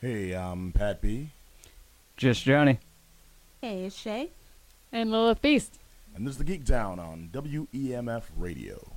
[0.00, 1.30] Hey, I'm Pat B,
[2.16, 2.78] Just Johnny.
[3.60, 4.30] Hey, it's Shay.
[4.92, 5.78] And Lilith Beast.
[6.14, 8.92] and this is the Geek Down on WEMF Radio.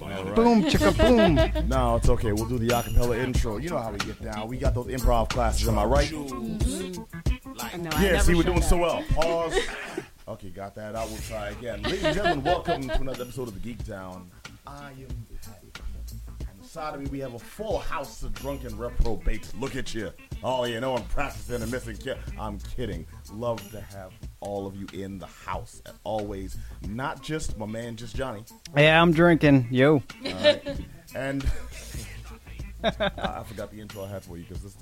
[0.00, 0.34] All right.
[0.34, 1.68] Boom, chicka boom.
[1.68, 2.32] No, it's okay.
[2.32, 3.58] We'll do the acapella intro.
[3.58, 4.48] You know how we get down.
[4.48, 5.68] We got those improv classes.
[5.68, 6.10] Am I right?
[6.10, 8.18] No, I Yeah.
[8.20, 8.68] See, we're doing that.
[8.68, 9.04] so well.
[9.14, 9.58] Pause.
[10.26, 10.96] Okay, got that.
[10.96, 11.82] I will try again.
[11.82, 14.30] Ladies and gentlemen, welcome to another episode of the Geek Down.
[14.66, 15.62] I am Pat.
[16.74, 19.54] On side of me, we have a full house of drunken reprobates.
[19.56, 20.10] Look at you.
[20.42, 21.98] Oh, you know I'm practicing and missing.
[21.98, 23.06] ki- I'm kidding.
[23.30, 26.56] Love to have all of you in the house as always.
[26.88, 28.44] Not just my man, just Johnny.
[28.74, 29.68] Yeah, I'm drinking.
[29.70, 29.96] Yo.
[29.96, 30.66] All right.
[31.14, 31.44] And
[32.84, 34.76] I I forgot the intro I had for you because this.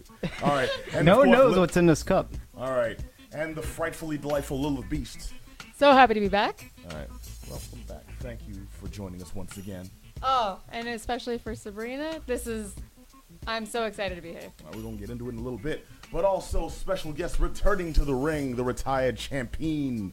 [0.44, 0.70] All right.
[0.92, 2.32] And No one knows Lil- what's in this cup.
[2.56, 3.00] All right.
[3.32, 5.32] And the frightfully delightful Lilith Beast.
[5.76, 6.70] So happy to be back.
[6.88, 7.08] All right.
[7.48, 8.04] Welcome back.
[8.20, 9.90] Thank you for joining us once again.
[10.22, 12.74] Oh, and especially for Sabrina, this is.
[13.46, 14.52] I'm so excited to be here.
[14.62, 15.86] Uh, we're going to get into it in a little bit.
[16.12, 20.12] But also, special guest returning to the ring, the retired champion,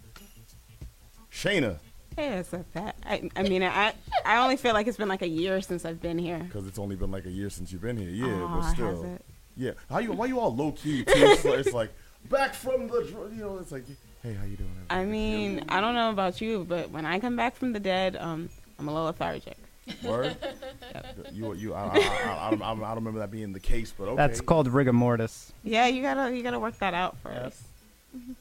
[1.31, 1.77] Shayna.
[2.15, 2.95] Hey, it's a fat.
[3.05, 3.93] I, I mean, I
[4.25, 6.39] I only feel like it's been like a year since I've been here.
[6.39, 8.09] Because it's only been like a year since you've been here.
[8.09, 9.03] Yeah, Aw, but still.
[9.03, 9.25] it?
[9.55, 9.71] Yeah.
[9.89, 10.13] How you?
[10.13, 11.03] Why you all low key?
[11.03, 11.13] Too?
[11.15, 11.91] It's, like, it's like
[12.29, 13.29] back from the.
[13.35, 13.85] You know, it's like,
[14.23, 14.71] hey, how you doing?
[14.89, 18.15] I mean, I don't know about you, but when I come back from the dead,
[18.15, 18.49] um,
[18.79, 19.57] I'm a little lethargic.
[20.03, 20.37] Word.
[21.31, 21.73] You, you.
[21.73, 24.15] I, I, I, I, don't, I don't remember that being the case, but okay.
[24.15, 25.51] That's called rigor mortis.
[25.63, 27.61] Yeah, you gotta you gotta work that out first.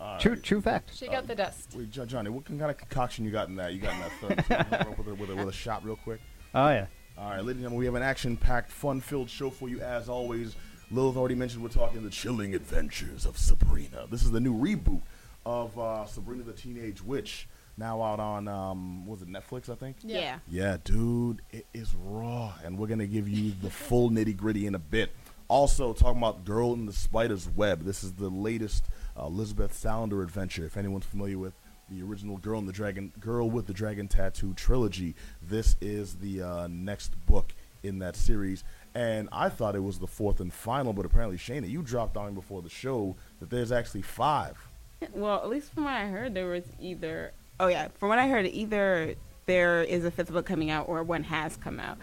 [0.01, 0.21] All right.
[0.21, 0.91] True, true fact.
[0.95, 1.75] She got the dust.
[1.77, 3.75] Wait, Johnny, what kind of concoction you got in that?
[3.75, 4.13] You got in that
[4.47, 6.21] third with, a, with, a, with a shot real quick.
[6.55, 6.87] Oh yeah.
[7.19, 10.55] All right, ladies and gentlemen, we have an action-packed, fun-filled show for you as always.
[10.91, 14.07] Lilith already mentioned we're talking the chilling adventures of Sabrina.
[14.11, 15.01] This is the new reboot
[15.47, 19.69] of uh, Sabrina the Teenage Witch, now out on um, was it Netflix?
[19.69, 19.97] I think.
[20.03, 20.39] Yeah.
[20.49, 24.75] Yeah, dude, it is raw, and we're gonna give you the full nitty gritty in
[24.75, 25.13] a bit.
[25.49, 27.85] Also, talking about Girl in the Spider's Web.
[27.85, 28.85] This is the latest
[29.19, 30.65] uh, Elizabeth Salander adventure.
[30.65, 31.55] If anyone's familiar with
[31.89, 36.43] the original Girl in the Dragon, Girl with the Dragon Tattoo trilogy, this is the
[36.43, 38.65] uh, next book in that series.
[38.95, 42.29] And I thought it was the fourth and final, but apparently, Shana you dropped on
[42.31, 44.57] me before the show that there's actually five.
[45.13, 47.33] Well, at least from what I heard, there was either.
[47.59, 49.15] Oh yeah, from what I heard, either
[49.47, 51.99] there is a fifth book coming out or one has come out.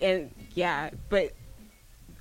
[0.00, 1.32] And yeah, but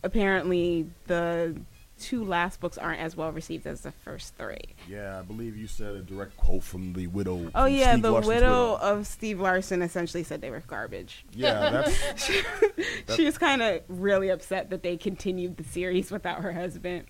[0.03, 1.55] apparently the
[1.99, 4.75] two last books aren't as well received as the first three.
[4.87, 7.49] Yeah, I believe you said a direct quote from the widow.
[7.55, 11.25] Oh yeah, Stieg the Larsson's widow of Stieg Larsson essentially said they were garbage.
[11.33, 12.31] Yeah, that's
[13.15, 17.05] She was kind of really upset that they continued the series without her husband.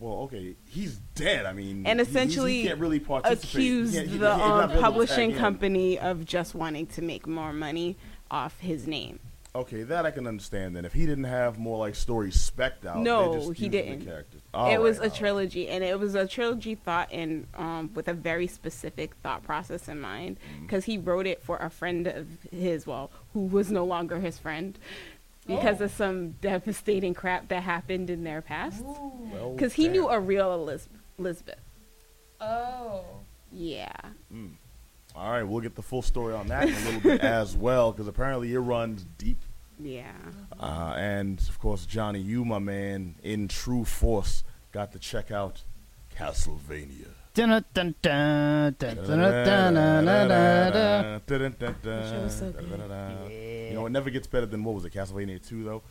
[0.00, 1.44] Well, okay, he's dead.
[1.44, 3.50] I mean, And he- essentially he can't really participate.
[3.50, 7.96] He accused can't- he- the um, publishing company of just wanting to make more money
[8.30, 9.20] off his name.
[9.54, 10.76] Okay, that I can understand.
[10.76, 14.06] Then, if he didn't have more like stories specked out, No, just he didn't.
[14.08, 18.06] It All was right, a trilogy, and it was a trilogy thought in um, with
[18.06, 20.62] a very specific thought process in mind, Mm-hmm.
[20.66, 24.38] because he wrote it for a friend of his, well, who was no longer his
[24.38, 24.78] friend,
[25.56, 25.84] because Oh.
[25.84, 28.82] of some devastating crap that happened in their past.
[28.84, 29.92] Well, Because he damn.
[29.92, 30.88] knew a real Eliz-
[31.18, 31.60] Elizabeth.
[32.40, 33.04] Oh.
[33.52, 33.92] Yeah.
[35.14, 37.90] All right, we'll get the full story on that in a little bit as well,
[37.92, 39.38] because apparently it runs deep.
[39.78, 40.12] Yeah.
[40.58, 45.64] Uh, and of course, Johnny, you, my man, in true force, got to check out
[46.16, 47.08] Castlevania.
[53.70, 55.82] You know, it never gets better than what was it, Castlevania 2, though?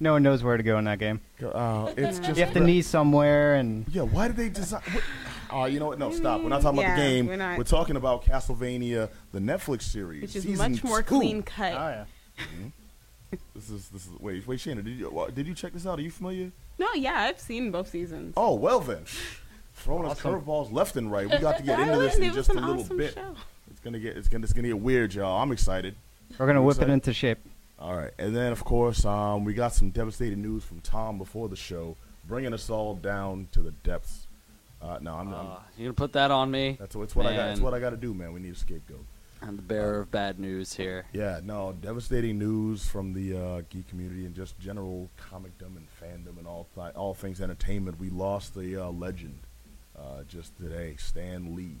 [0.00, 1.20] no one knows where to go in that game.
[1.42, 4.02] Oh, it's just you have to knee somewhere and yeah.
[4.02, 4.82] Why did they design?
[5.50, 5.98] Oh, you know what?
[5.98, 6.42] No, stop.
[6.42, 7.26] We're not talking yeah, about the game.
[7.26, 7.58] We're, not.
[7.58, 11.72] we're talking about Castlevania, the Netflix series, which is much more clean cut.
[11.72, 12.04] Oh, yeah.
[12.36, 13.36] mm-hmm.
[13.54, 15.98] this is this is wait wait Shannon did you did you check this out?
[15.98, 16.50] Are you familiar?
[16.78, 18.34] No, yeah, I've seen both seasons.
[18.36, 19.04] Oh well then,
[19.74, 21.28] throwing us curveballs left and right.
[21.28, 23.14] We got to get into this in just a little awesome bit.
[23.14, 23.34] show.
[23.70, 25.40] It's gonna get it's gonna it's gonna get weird, y'all.
[25.42, 25.94] I'm excited.
[26.38, 27.38] We're gonna You whip it into shape.
[27.80, 31.48] All right, and then of course um, we got some devastating news from Tom before
[31.48, 31.96] the show,
[32.26, 34.26] bringing us all down to the depths.
[34.82, 36.76] Uh, no, I'm, I'm Uh, you gonna put that on me?
[36.78, 37.50] that's what it's what I got.
[37.50, 38.32] It's what I got to do, man.
[38.32, 39.04] We need a scapegoat.
[39.40, 41.06] I'm the bearer of bad news here.
[41.12, 46.38] Yeah, no, devastating news from the uh, geek community and just general comicdom and fandom
[46.38, 48.00] and all th- all things entertainment.
[48.00, 49.38] We lost the uh, legend
[49.96, 51.76] uh, just today, Stan Lee.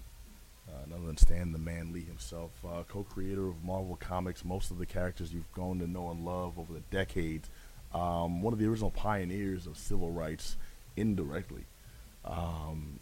[0.68, 4.70] Uh, none other than Stan the Man Lee himself, uh, co-creator of Marvel Comics, most
[4.70, 7.48] of the characters you've grown to know and love over the decades.
[7.94, 10.58] Um, one of the original pioneers of civil rights,
[10.94, 11.64] indirectly.
[12.24, 13.00] Um,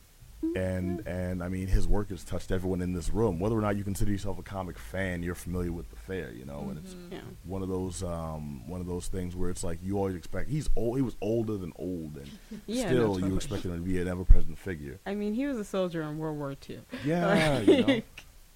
[0.54, 3.38] and and I mean his work has touched everyone in this room.
[3.40, 6.44] Whether or not you consider yourself a comic fan, you're familiar with the fair, you
[6.44, 7.18] know, and it's Yeah.
[7.44, 10.68] one of those um, one of those things where it's like you always expect he's
[10.76, 10.96] old.
[10.96, 12.30] He was older than old, and
[12.66, 13.30] Yeah, no, still totally.
[13.30, 14.98] you expected him to be an ever present figure.
[15.06, 16.80] I mean, he was a soldier in World War II.
[17.04, 18.02] Yeah, you know,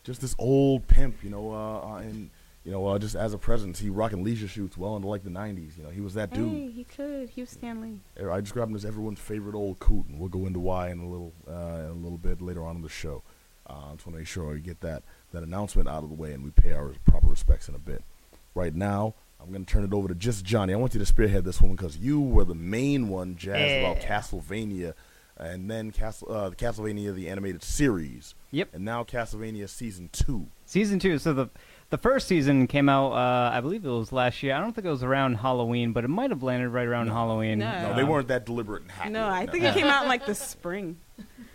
[0.04, 2.30] just this old pimp, you know, uh, uh, and
[2.64, 5.30] you know, uh, just as a presence, he rocking leisure shoots well into like the
[5.30, 5.76] '90s.
[5.78, 6.48] You know, he was that dude.
[6.52, 7.30] Hey, he could.
[7.30, 8.00] He was Stan Lee.
[8.28, 11.08] I describe him as everyone's favorite old coot, and we'll go into why in a
[11.08, 13.22] little uh, in a little bit later on in the show.
[13.66, 15.02] Uh, just want to make sure we get that
[15.32, 18.02] that announcement out of the way, and we pay our proper respects in a bit.
[18.54, 20.72] Right now, I'm going to turn it over to just Johnny.
[20.72, 24.00] I want you to spearhead this one because you were the main one jazzed about
[24.02, 24.94] Castlevania,
[25.38, 28.70] and then Castle uh, Castlevania the animated series, Yep.
[28.74, 30.48] and now Castlevania season two.
[30.66, 31.18] Season two.
[31.18, 31.48] So the
[31.90, 33.12] the first season came out.
[33.12, 34.54] Uh, I believe it was last year.
[34.54, 37.58] I don't think it was around Halloween, but it might have landed right around Halloween.
[37.58, 37.70] No.
[37.70, 39.10] No, Uh, they weren't that deliberate and happy.
[39.10, 40.96] No, I think it came out in like the spring.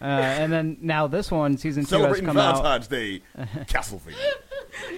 [0.02, 2.56] Uh, and then now this one, season two, has celebrating come out.
[2.62, 3.22] Valentine's Day,
[3.66, 4.14] Castlevania.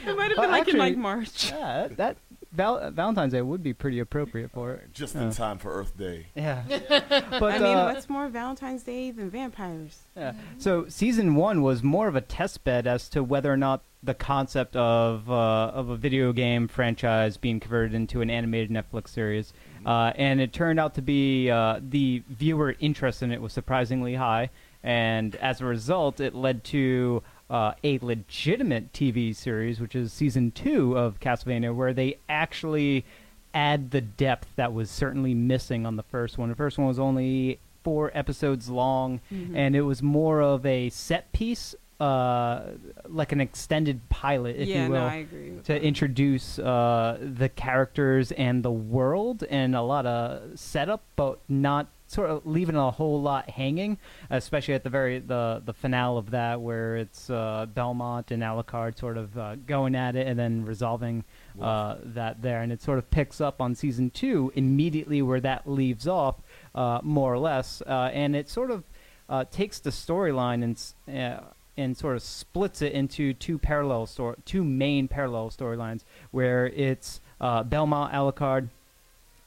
[0.05, 1.51] It might have Well, been like actually- in like March.
[1.51, 2.17] Yeah, that
[2.51, 4.91] Val- Valentine's Day would be pretty appropriate for it.
[4.93, 5.19] Just Uh.
[5.19, 6.25] in time for Earth Day.
[6.35, 6.63] Yeah.
[6.89, 9.99] but I mean, uh, what's more Valentine's Day than vampires?
[10.17, 10.33] Yeah.
[10.57, 14.13] So season one was more of a test bed as to whether or not the
[14.13, 19.53] concept of uh, of a video game franchise being converted into an animated Netflix series,
[19.85, 24.15] uh, and it turned out to be uh, the viewer interest in it was surprisingly
[24.15, 24.49] high,
[24.83, 27.23] and as a result, it led to.
[27.49, 33.05] Uh, a legitimate TV series, which is season two of Castlevania, where they actually
[33.53, 36.49] add the depth that was certainly missing on the first one.
[36.49, 39.21] The first one was only four episodes long,
[39.55, 42.61] and it was more of a set piece, uh,
[43.07, 45.53] like an extended pilot, if yeah, you will, no, I agree.
[45.63, 51.87] to introduce uh, the characters and the world, and a lot of setup, but not
[52.05, 53.97] sort of leaving a whole lot hanging,
[54.29, 58.97] especially at the very the the finale of that, where it's uh, Belmont and Alucard
[58.97, 61.23] sort of uh, going at it and then resolving
[61.59, 65.67] uh, that there, and it sort of picks up on season two immediately where that
[65.67, 66.35] leaves off,
[66.75, 68.83] uh, more or less, uh, and it sort of
[69.29, 71.41] uh, takes the storyline and uh,
[71.77, 76.01] and sort of splits it into two parallel story, two main parallel storylines,
[76.31, 78.69] where it's uh, Belmont, Alucard,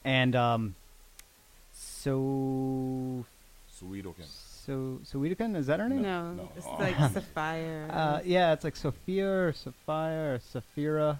[0.04, 0.74] and um,
[1.72, 3.24] so
[3.68, 4.24] Suidoken.
[4.26, 6.02] so Suidoken, is that her name?
[6.02, 6.48] No, No.
[6.56, 7.88] it's like Sapphire.
[7.90, 11.18] Uh, yeah, it's like Sophia or Sophia or Saphira.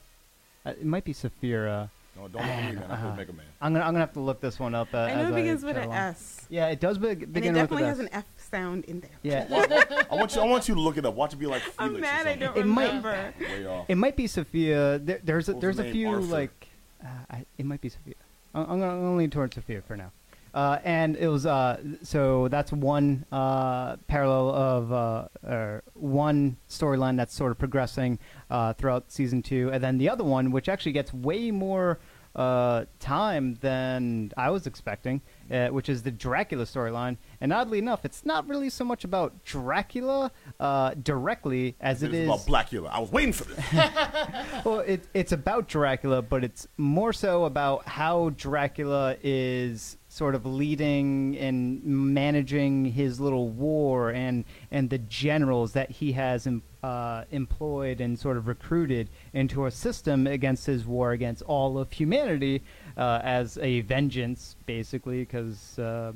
[0.65, 1.91] Uh, it might be Saphira.
[2.21, 2.91] No, don't look at me, man.
[2.91, 3.09] I Uh-huh.
[3.11, 3.47] put Mega Man.
[3.61, 4.89] I'm gonna I'm gonna have to look this one up.
[4.93, 5.91] Uh, I know as it begins I with an.
[5.93, 6.47] S.
[6.51, 9.11] Yeah, it does be- And it begin with definitely has an F sound in there.
[9.23, 9.47] Yeah,
[10.11, 10.43] I want you.
[10.43, 11.15] I want you to look it up.
[11.15, 13.35] Watch it be like Felix I'm or mad I don't It might- remember.
[13.41, 13.87] Way off.
[13.89, 14.99] it might be Sophia.
[14.99, 16.21] There, there's a, there's a few Arthur?
[16.23, 16.69] like,
[17.03, 18.15] uh, I, it might be Sophia.
[18.55, 20.13] I'm, I'm gonna I'm gonna lean towards Sophia for now.
[20.53, 27.17] Uh, and it was uh, so that's one uh, parallel of uh, or one storyline
[27.17, 28.19] that's sort of progressing
[28.51, 32.01] uh, throughout season two, and then the other one, which actually gets way more
[32.35, 37.17] uh, time than I was expecting, uh, which is the Dracula storyline.
[37.41, 42.17] And oddly enough, it's not really so much about Dracula uh, directly as it It's
[42.17, 42.91] is about Blackula.
[42.91, 43.65] I was waiting for this.
[44.65, 50.45] well, it, it's about Dracula, but it's more so about how Dracula is sort of
[50.45, 57.25] leading and managing his little war and and the generals that he has em, uh,
[57.31, 62.63] employed and sort of recruited into a system against his war against all of humanity
[62.97, 65.21] uh, as a vengeance, basically.
[65.21, 66.13] Because uh,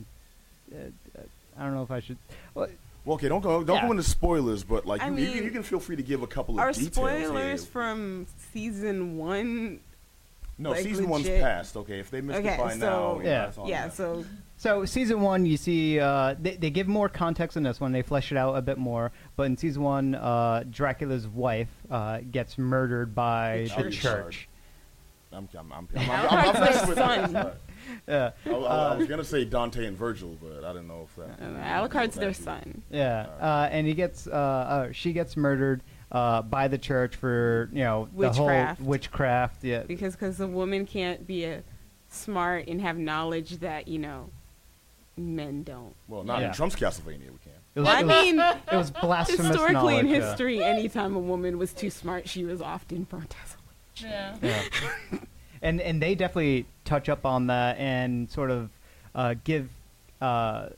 [0.75, 0.77] uh,
[1.59, 2.17] I don't know if I should.
[2.55, 2.69] Well,
[3.05, 3.63] Well, okay, don't go.
[3.63, 3.87] Don't Yeah.
[3.87, 6.03] go into spoilers, but like I you, you, can, mean, you can feel free to
[6.03, 6.95] give a couple of Are details.
[6.95, 7.71] spoilers here.
[7.71, 9.81] from season one?
[10.57, 11.43] no like, season one's legit?
[11.43, 11.77] past.
[11.77, 13.47] Okay, if they missed Okay, it by so- now, Yeah.
[13.47, 14.25] that's Yeah, so
[14.57, 17.91] So season one, you see, uh, they, they give more context in this one.
[17.93, 19.11] They flesh it out a bit more.
[19.37, 24.01] But in season one, uh, Dracula's wife uh, gets murdered by The the church.
[24.01, 24.49] church.
[25.33, 27.33] I'm, I'm, I'm, I'm, I'm, I'm, I'm their messing with son.
[27.33, 27.57] that.
[28.07, 31.17] Yeah, I, I, I was gonna say Dante and Virgil, but I didn't know if
[31.17, 31.45] that.
[31.45, 32.83] uh, Alucard's their son.
[32.91, 33.27] yeah.
[33.41, 37.81] Uh, and he gets, uh, uh, she gets murdered uh, by the church for you
[37.81, 39.65] know the whole witchcraft.
[39.65, 41.65] Yeah, Because cause the woman can't be a
[42.09, 44.31] smart and have knowledge that, you know,
[45.17, 45.95] men don't.
[46.07, 46.49] Well, not Yeah.
[46.49, 47.44] in Trump's Castlevania, we can.
[47.44, 47.44] it
[47.81, 50.29] was, I it was, mean, it was blasphemous historically in knowledge, yeah.
[50.29, 54.11] history, anytime a woman was too smart, she was often burnt as a witch.
[54.11, 54.37] Yeah.
[54.41, 55.19] Yeah.
[55.63, 58.71] and and they definitely touch up on that and sort of
[59.15, 59.69] uh, give
[60.21, 60.69] uh,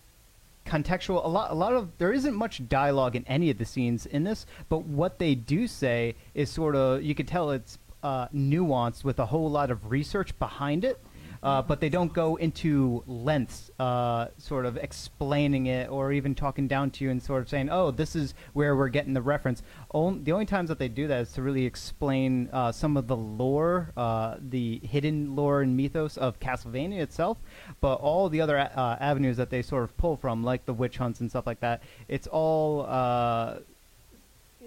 [0.65, 4.07] contextual a lot a lot of there isn't much dialogue in any of the scenes
[4.07, 8.29] in this but what they do say is sort of you could tell it's uh,
[8.29, 10.99] nuanced with a whole lot of research behind it
[11.47, 16.67] uh, but they don't go into lengths, uh, sort of explaining it or even talking
[16.67, 19.63] down to you and sort of saying, "Oh, this is where we're getting the reference."
[19.95, 23.07] On, the only times that they do that is to really explain uh, some of
[23.07, 27.39] the lore, uh, the hidden lore and mythos of Castlevania itself.
[27.81, 30.97] But all the other uh, avenues that they sort of pull from, like the witch
[30.97, 33.63] hunts and stuff like that, it's all.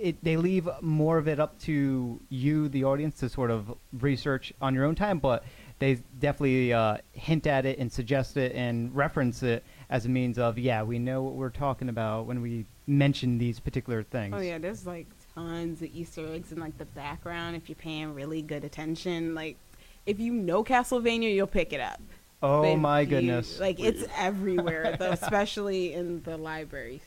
[0.01, 4.53] It, they leave more of it up to you, the audience, to sort of research
[4.62, 5.19] on your own time.
[5.19, 5.43] But
[5.79, 10.38] they definitely uh, hint at it and suggest it and reference it as a means
[10.38, 14.33] of, yeah, we know what we're talking about when we mention these particular things.
[14.38, 18.13] Oh yeah, there's like tons of Easter eggs in like the background if you're paying
[18.13, 19.33] really good attention.
[19.33, 19.57] Like
[20.05, 22.01] if you know Castlevania, you'll pick it up.
[22.43, 23.59] Oh But my you- goodness.
[23.59, 27.01] Like it's everywhere, though, especially in the libraries.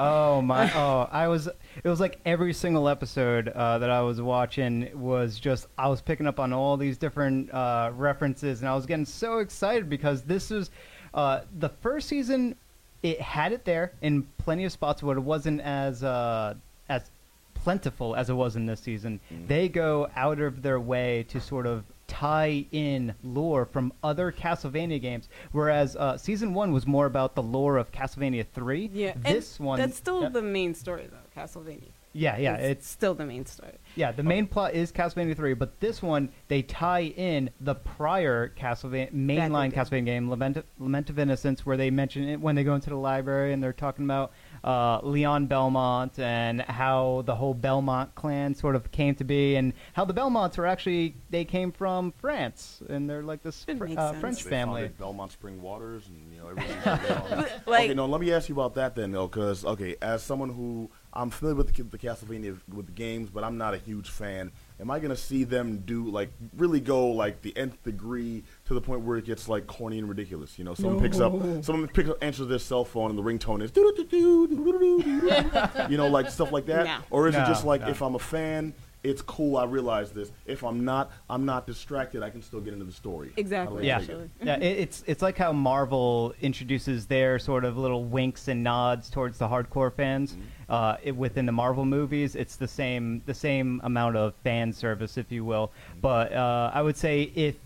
[0.00, 0.72] Oh my!
[0.74, 1.46] Oh, I was.
[1.46, 6.00] It was like every single episode uh, that I was watching was just I was
[6.00, 10.22] picking up on all these different uh, references, and I was getting so excited because
[10.22, 10.70] this is
[11.12, 12.56] uh, the first season.
[13.02, 16.54] It had it there in plenty of spots, but it wasn't as uh,
[16.88, 17.10] as
[17.54, 19.20] plentiful as it was in this season.
[19.46, 25.00] They go out of their way to sort of tie in lore from other Castlevania
[25.00, 28.90] games, whereas uh, season one was more about the lore of Castlevania Three.
[28.92, 31.40] Yeah, this one that's still the main story though.
[31.40, 31.90] Castlevania.
[32.12, 33.78] yeah, yeah, it's still the main story.
[33.94, 34.10] yeah.
[34.10, 39.12] The main plot is Castlevania Three, but this one they tie in the prior Castlevania
[39.12, 39.72] mainline.
[39.72, 42.96] Castlevania game, Lament, Lament of Innocence, where they mention it when they go into the
[42.96, 44.32] library and they're talking about
[44.64, 49.72] uh, Leon Belmont and how the whole Belmont clan sort of came to be, and
[49.92, 54.12] how the Belmonts were actually they came from France and they're like this fr- uh.
[54.14, 54.90] French They family.
[54.98, 57.46] Belmont Spring Waters, and you know everything.
[57.66, 60.50] Like okay, no, let me ask you about that then, though, because okay, as someone
[60.50, 64.08] who I'm familiar with the, the Castlevania with the games, but I'm not a huge
[64.08, 64.52] fan.
[64.80, 68.80] Am I gonna see them do like really go like the nth degree to the
[68.80, 70.56] point where it gets like corny and ridiculous?
[70.56, 71.32] You know, someone picks up,
[71.64, 73.72] someone picks up, answers their cell phone, and the ringtone is
[75.90, 76.98] you know, like stuff like that, No.
[77.10, 77.88] or is it just like no.
[77.88, 78.72] if I'm a fan?
[79.02, 79.56] It's cool.
[79.56, 80.30] I realize this.
[80.44, 82.22] If I'm not, I'm not distracted.
[82.22, 83.32] I can still get into the story.
[83.38, 83.86] Exactly.
[83.86, 84.30] Yeah, it.
[84.42, 84.58] Yeah.
[84.58, 89.38] It, it's it's like how Marvel introduces their sort of little winks and nods towards
[89.38, 90.36] the hardcore fans.
[90.68, 95.16] Uh, it, within the Marvel movies, it's the same the same amount of fan service,
[95.16, 95.72] if you will.
[96.00, 97.56] But uh, I would say if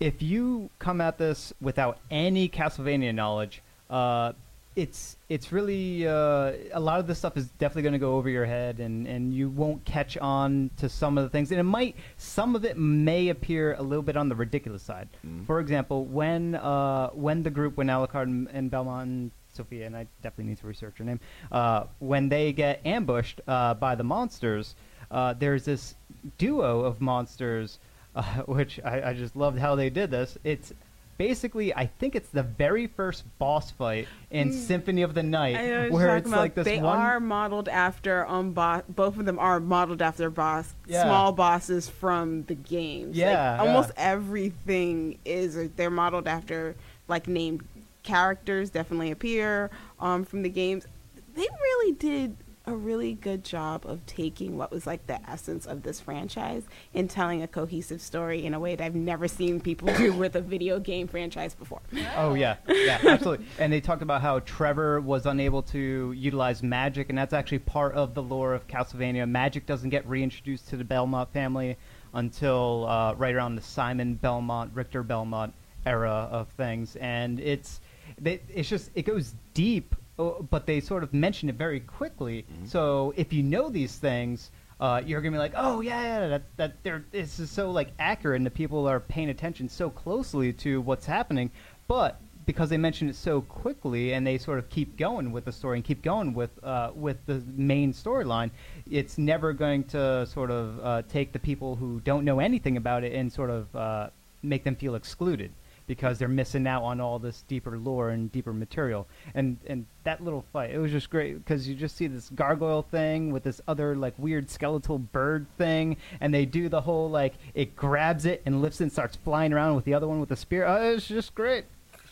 [0.00, 4.32] if you come at this without any Castlevania knowledge, uh,
[4.76, 8.28] it's it's really uh, a lot of this stuff is definitely going to go over
[8.28, 11.64] your head, and, and you won't catch on to some of the things, and it
[11.64, 15.08] might some of it may appear a little bit on the ridiculous side.
[15.46, 19.96] For example, when uh, when the group when Alucard and, and Belmont and Sophia and
[19.96, 21.18] I definitely need to research her name
[21.50, 24.76] uh, when they get ambushed uh, by the monsters,
[25.10, 25.96] uh, there's this
[26.36, 27.80] duo of monsters
[28.18, 30.36] uh, which I, I just loved how they did this.
[30.44, 30.72] It's
[31.16, 35.56] basically, I think it's the very first boss fight in Symphony of the Night.
[35.56, 36.38] I know what you're where it's about.
[36.38, 36.98] like this they one.
[36.98, 41.02] are modeled after um bo- both of them are modeled after boss Yeah.
[41.04, 43.16] small bosses from the games.
[43.16, 44.12] Like, Yeah, almost yeah.
[44.12, 46.76] everything is they're modeled after
[47.08, 47.64] like named
[48.04, 48.70] characters.
[48.70, 50.86] Definitely appear um from the games.
[51.34, 52.36] They really did
[52.68, 57.08] a really good job of taking what was like the essence of this franchise and
[57.08, 60.40] telling a cohesive story in a way that I've never seen people do with a
[60.40, 61.80] video game franchise before.
[62.16, 63.46] Oh yeah, yeah, absolutely.
[63.58, 67.94] And they talked about how Trevor was unable to utilize magic, and that's actually part
[67.94, 69.28] of the lore of Castlevania.
[69.28, 71.76] Magic doesn't get reintroduced to the Belmont family
[72.12, 75.54] until uh, right around the Simon Belmont, Richter Belmont
[75.86, 77.80] era of things, and it's
[78.20, 82.44] they, it's just it goes deep, uh, but they sort of mention it very quickly.
[82.66, 84.50] So if you know these things.
[84.80, 87.88] Uh, you're gonna be like, oh yeah, yeah, that that they're, this is so like
[87.98, 91.50] accurate, and the people are paying attention so closely to what's happening.
[91.88, 95.52] But because they mention it so quickly, and they sort of keep going with the
[95.52, 98.50] story and keep going with uh, with the main storyline,
[98.90, 103.04] it's never going to sort of uh, take the people who don't know anything about
[103.04, 104.08] it and sort of uh,
[104.42, 105.50] make them feel excluded
[105.88, 109.08] because they're missing out on all this deeper lore and deeper material.
[109.34, 112.82] And and that little fight, it was just great because you just see this gargoyle
[112.82, 117.34] thing with this other like weird skeletal bird thing, and they do the whole like
[117.54, 120.28] it grabs it and lifts it and starts flying around with the other one with
[120.28, 120.64] the spear.
[120.64, 121.64] Oh, it's just great.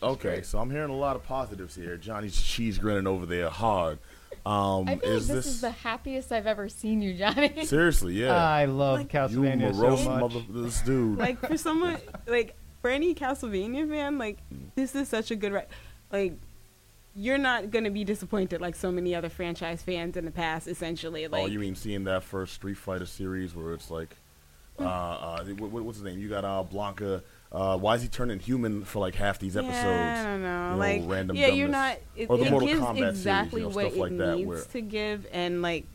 [0.02, 1.96] Okay, so I'm hearing a lot of positives here.
[1.96, 3.98] Johnny's cheese grinning over there hard.
[4.44, 7.64] Um, I feel is like this, this is the happiest I've ever seen you, Johnny.
[7.64, 8.12] seriously?
[8.14, 10.20] Yeah, I love Like, you Castlevania so morose much.
[10.20, 11.18] mother, this dude.
[11.18, 14.38] like for someone like for any Castlevania fan, like
[14.74, 15.62] this is such a good ri-
[16.12, 16.34] like
[17.14, 20.68] you're not gonna be disappointed like so many other franchise fans in the past.
[20.68, 24.16] Essentially, like oh, you mean seeing that first Street Fighter series where it's like,
[24.78, 26.18] uh, uh, what, what's his name?
[26.18, 29.76] You got uh, Blanka, Uh, why is he turning human for like half these episodes?
[29.76, 30.64] Yeah, I don't know.
[30.66, 31.96] You know, like, random yeah, you're not.
[32.14, 34.16] It, Or the it Mortal gives Kombat series, exactly you know, what stuff it like
[34.18, 35.86] that, needs where- to give, and like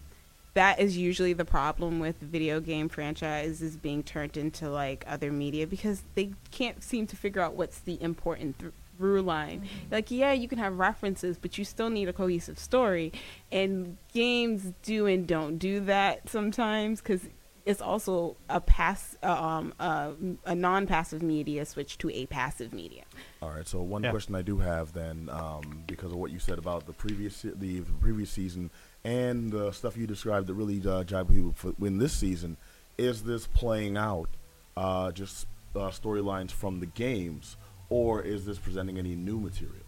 [0.53, 5.65] that is usually the problem with video game franchises being turned into like other media
[5.65, 9.67] because they can't seem to figure out what's the important th- through line.
[9.89, 13.11] Like, yeah, you can have references, but you still need a cohesive story,
[13.51, 17.21] and games do and don't do that sometimes because
[17.65, 20.11] it's also a pass, uh, um, uh,
[20.45, 23.03] a non-passive media switch to a passive media.
[23.41, 23.67] All right.
[23.67, 24.09] So one Yeah.
[24.11, 27.53] question I do have then, um, because of what you said about the previous se-
[27.55, 28.71] the, the previous season
[29.03, 32.57] and the stuff you described that really uh, jive you for, in this season,
[32.97, 34.29] is this playing out
[34.77, 37.57] uh, just uh, storylines from the games,
[37.89, 39.85] or is this presenting any new material?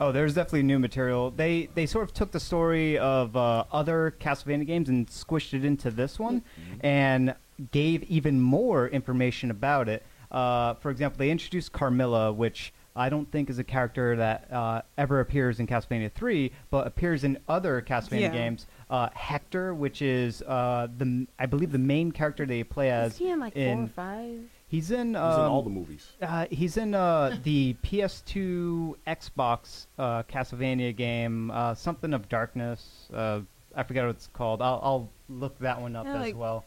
[0.00, 1.32] Oh, there's definitely new material.
[1.32, 5.64] They they sort of took the story of uh, other Castlevania games and squished it
[5.64, 6.42] into this one,
[6.80, 7.34] and
[7.72, 10.04] gave even more information about it.
[10.30, 14.82] Uh, for example, they introduced Carmilla, which I don't think is a character that uh,
[14.98, 18.28] ever appears in Castlevania 3, but appears in other Castlevania Yeah.
[18.32, 18.66] games.
[18.90, 23.12] Uh, Hector, which is uh, the I believe the main character they play as.
[23.12, 24.40] Is he in like four or five?
[24.66, 25.08] He's in.
[25.08, 26.08] He's Um, in all the movies.
[26.20, 33.08] uh, he's in uh, the PS2 Xbox uh, Castlevania game, uh, something of Darkness.
[33.12, 33.40] Uh,
[33.76, 34.60] I forget what it's called.
[34.60, 36.64] I'll, I'll look that one up Yeah, as like- well.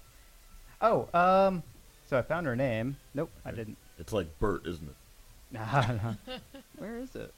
[0.82, 1.62] Oh, um,
[2.08, 2.98] so I found her name.
[3.14, 3.78] Nope, I didn't.
[4.00, 4.96] It's like Bert, isn't it?
[6.78, 7.34] Where is it?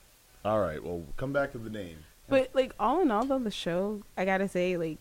[0.45, 0.83] All right.
[0.83, 1.97] Well, come back to the name.
[2.27, 4.97] But like all in all, though, the show I gotta say, like,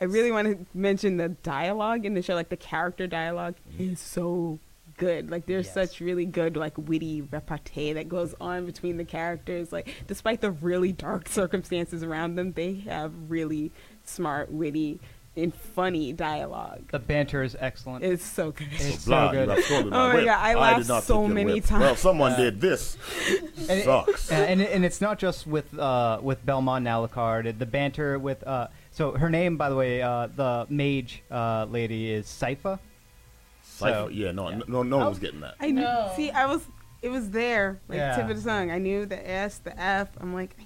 [0.00, 2.34] I really want to mention the dialogue in the show.
[2.34, 3.92] Like the character dialogue mm-hmm.
[3.92, 4.58] is so
[4.96, 5.30] good.
[5.30, 5.74] Like there's Yes.
[5.74, 9.72] such really good like witty repartee that goes on between the characters.
[9.72, 13.70] Like despite the really dark circumstances around them, they have really
[14.04, 15.00] smart, witty,
[15.38, 16.82] and funny dialogue.
[16.90, 18.04] The banter is excellent.
[18.04, 18.68] It's so good.
[18.72, 19.48] It's Blah, so good.
[19.48, 20.24] Oh my whip.
[20.26, 21.64] God, I laughed not so many whip.
[21.66, 21.80] times.
[21.82, 22.96] Well, someone Uh, did this.
[23.68, 24.30] and Sucks.
[24.30, 27.58] and, and, and it's not just with uh, with Belmont and Alucard.
[27.58, 32.10] The banter with uh, so her name, by the way, uh, the mage uh, lady
[32.12, 32.78] is Sypha.
[33.62, 33.92] Cypher.
[33.94, 34.60] So- yeah, no, yeah.
[34.66, 35.08] no, no one Oh.
[35.10, 35.54] was getting that.
[35.60, 35.82] I knew.
[35.82, 36.12] No.
[36.16, 36.62] See, I was.
[37.00, 38.16] It was there, like Yeah.
[38.16, 38.72] tip of the tongue.
[38.72, 40.08] I knew the S, the F.
[40.20, 40.64] I'm like, Yeah,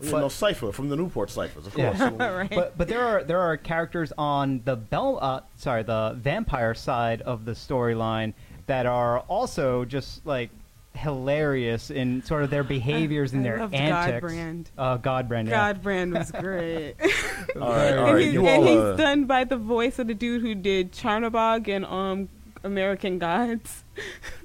[0.00, 1.96] But- no, Cipher from the Newport Ciphers, of Yeah.
[1.96, 2.12] course.
[2.20, 2.50] right.
[2.50, 7.20] But but there are there are characters on the Bel uh, sorry the vampire side
[7.22, 8.32] of the storyline
[8.66, 10.50] that are also just like
[10.94, 14.32] hilarious in sort of their behaviors and I their loved antics.
[14.32, 14.66] Godbrand.
[14.76, 15.48] Uh, Godbrand.
[15.48, 15.72] yeah.
[15.74, 16.94] Godbrand was great.
[17.60, 20.06] all right, all and he's, You and all, he's uh, done by the voice of
[20.06, 22.28] the dude who did Czernobog and um
[22.64, 23.84] American Gods.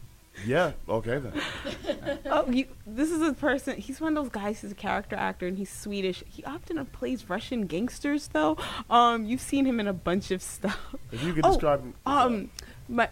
[0.46, 1.34] yeah, okay then.
[2.28, 3.78] Oh, you, this is a person.
[3.78, 4.62] He's one of those guys.
[4.62, 6.24] He's a character actor, and he's Swedish.
[6.28, 8.58] He often plays Russian gangsters, though.
[8.90, 10.78] Um, you've seen him in a bunch of stuff.
[11.12, 11.94] If you could Oh, describe him.
[12.06, 12.52] Um,
[12.90, 13.10] my,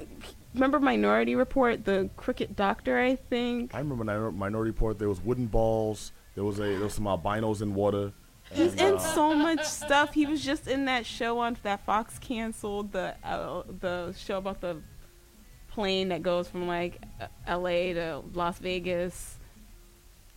[0.54, 3.74] remember Minority Report, the Cricket Doctor, I think.
[3.74, 5.00] I remember Minor- Minority Report.
[5.00, 6.12] There was wooden balls.
[6.36, 8.12] There was a there was some albinos in water.
[8.52, 10.14] He's in uh, so much stuff.
[10.14, 14.60] He was just in that show on that Fox canceled the uh, the show about
[14.62, 14.78] the
[15.74, 17.02] plane that goes from like
[17.48, 17.94] L.A.
[17.94, 19.38] to Las Vegas.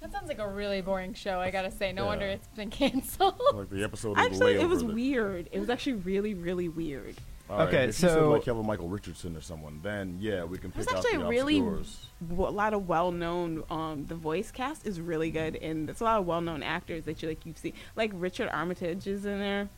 [0.01, 1.41] That sounds like a really boring show.
[1.41, 2.09] I gotta say, no Yeah.
[2.09, 3.41] wonder it's been canceled.
[3.55, 4.11] like the episode.
[4.11, 4.27] Of the way.
[4.27, 5.49] Actually, it was Layover that- weird.
[5.53, 7.17] It was actually really, really weird.
[7.49, 9.81] All right, Okay, if you said so- like you have a Michael Richardson or someone,
[9.83, 12.07] then yeah, we can There's pick out actually the really obscures.
[12.29, 13.63] w- a lot of well-known.
[13.71, 17.23] Um, the voice cast is really good, and there's a lot of well-known actors that
[17.23, 17.45] you like.
[17.47, 19.69] You see, like Richard Armitage is in there.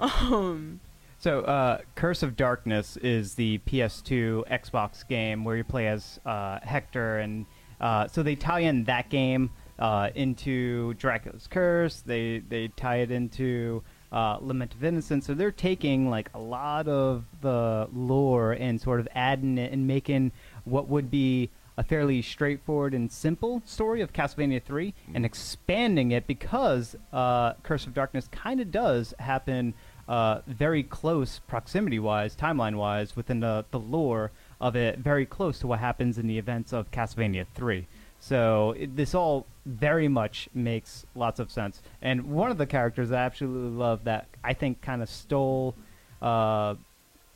[0.00, 0.34] Mm-hmm.
[0.34, 0.80] Um,
[1.22, 6.58] So, uh, Curse of Darkness is the PS2 Xbox game where you play as uh,
[6.64, 7.46] Hector, and
[7.80, 12.00] uh, so they tie in that game uh, into Dracula's Curse.
[12.00, 15.24] They they tie it into uh, Lament of Innocence.
[15.24, 19.86] So they're taking like a lot of the lore and sort of adding it and
[19.86, 20.32] making
[20.64, 26.26] what would be a fairly straightforward and simple story of Castlevania 3 and expanding it
[26.26, 29.72] because uh, Curse of Darkness kind of does happen
[30.08, 35.58] uh, very close proximity wise, timeline wise, within the, the lore of it, very close
[35.60, 37.86] to what happens in the events of Castlevania 3.
[38.20, 41.82] So it, this all very much makes lots of sense.
[42.00, 45.74] And one of the characters I absolutely love that I think kind of stole
[46.20, 46.76] uh,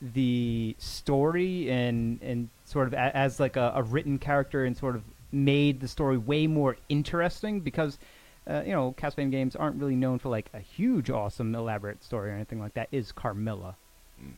[0.00, 4.94] the story and and sort of a, as like a, a written character and sort
[4.94, 5.02] of
[5.32, 7.98] made the story way more interesting because
[8.46, 12.30] uh, you know Castlevania games aren't really known for like a huge, awesome, elaborate story
[12.30, 12.88] or anything like that.
[12.92, 13.76] Is Carmilla?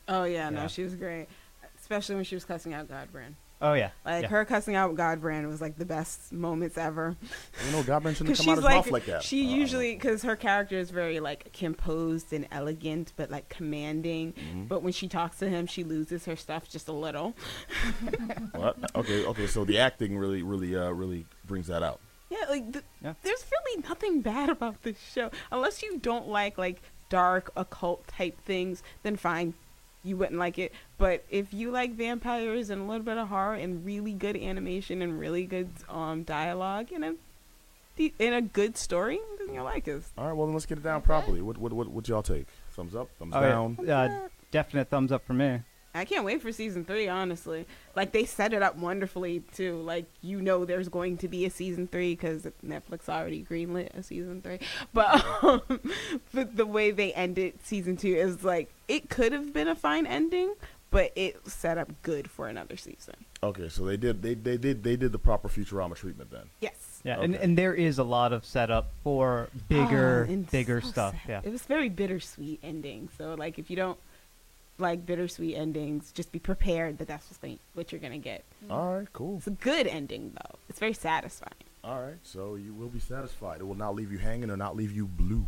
[0.09, 1.27] oh yeah, no, she was great,
[1.81, 3.35] especially when she was cussing out Godbrand.
[3.61, 3.91] Oh yeah.
[4.05, 4.29] Like yeah.
[4.29, 7.17] her cussing out Godbrand was like the best moments ever.
[7.67, 9.23] You know, Godbrand shouldn't Because come out she's his like, mouth like that.
[9.25, 14.33] she Uh, usually because her character is very like composed and elegant, but like commanding.
[14.35, 14.69] Mhm.
[14.69, 17.35] But when she talks to him, she loses her stuff just a little.
[18.53, 18.77] What?
[18.95, 19.47] Okay, okay.
[19.49, 22.01] So the acting really, really, uh, really brings that out.
[22.31, 23.15] Yeah, like th- Yeah.
[23.23, 28.39] there's really nothing bad about this show, unless you don't like like dark occult type
[28.45, 28.83] things.
[29.03, 29.55] Then fine,
[30.05, 30.73] you wouldn't like it.
[30.99, 35.01] But if you like vampires and a little bit of horror and really good animation
[35.03, 37.15] and really good um dialogue and a
[37.97, 40.03] de- and a good story, then you'll like it.
[40.19, 41.41] All right, well then let's get it down properly.
[41.41, 42.47] What, what, what, what y'all take?
[42.73, 43.49] Thumbs up, thumbs Oh, yeah.
[43.49, 43.77] down.
[43.89, 45.61] Uh, definite thumbs up for me.
[45.95, 47.67] I can't wait for season three, honestly.
[47.97, 49.81] Like, they set it up wonderfully, too.
[49.81, 54.03] Like, you know there's going to be a season three because Netflix already greenlit a
[54.03, 54.59] season three.
[54.93, 55.63] But, um,
[56.33, 60.07] but the way they ended season two is like, it could have been a fine
[60.07, 60.55] ending,
[60.91, 63.15] but it set up good for another season.
[63.43, 66.49] Okay, so they did, they, they did, they did the proper Futurama treatment then.
[66.61, 67.01] Yes.
[67.05, 67.45] Yeah, and, Okay.
[67.45, 71.13] and there is a lot of setup for bigger, Oh, and bigger so stuff.
[71.13, 71.21] sad.
[71.29, 71.41] Yeah.
[71.45, 73.09] It was very bittersweet ending.
[73.17, 73.99] So, like, if you don't
[74.79, 78.45] like bittersweet endings, just be prepared that that's what's going, what you're going to get.
[78.71, 79.39] All right, cool.
[79.39, 80.59] It's a good ending, though.
[80.69, 81.53] It's very satisfying.
[81.85, 83.61] All right, so you will be satisfied.
[83.61, 85.47] It will not leave you hanging or not leave you blue.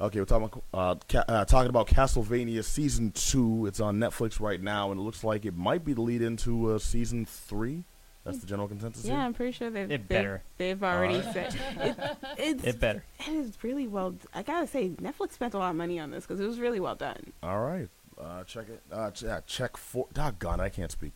[0.00, 3.66] Okay, we're talking about uh, ca- uh, talking about Castlevania season two.
[3.66, 6.72] It's on Netflix right now, and it looks like it might be the lead into
[6.72, 7.84] uh, season three.
[8.24, 9.04] That's the general consensus.
[9.04, 9.20] Yeah, here?
[9.20, 10.42] I'm pretty sure they've It they've, better.
[10.58, 11.32] they've already Alright.
[11.32, 11.96] said it,
[12.38, 13.02] it's It better.
[13.18, 14.14] it is really well.
[14.34, 16.80] I gotta say, Netflix spent a lot of money on this because it was really
[16.80, 17.32] well done.
[17.42, 17.88] All right,
[18.22, 18.80] uh, check it.
[18.92, 20.06] Uh, ch- yeah, check for.
[20.12, 21.12] Doggone, I can't speak.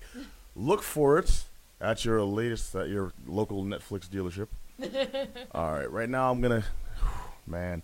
[0.56, 1.44] Look for it
[1.80, 4.48] at your latest at your local Netflix dealership.
[5.52, 6.64] All right, right now I'm gonna,
[7.46, 7.82] man,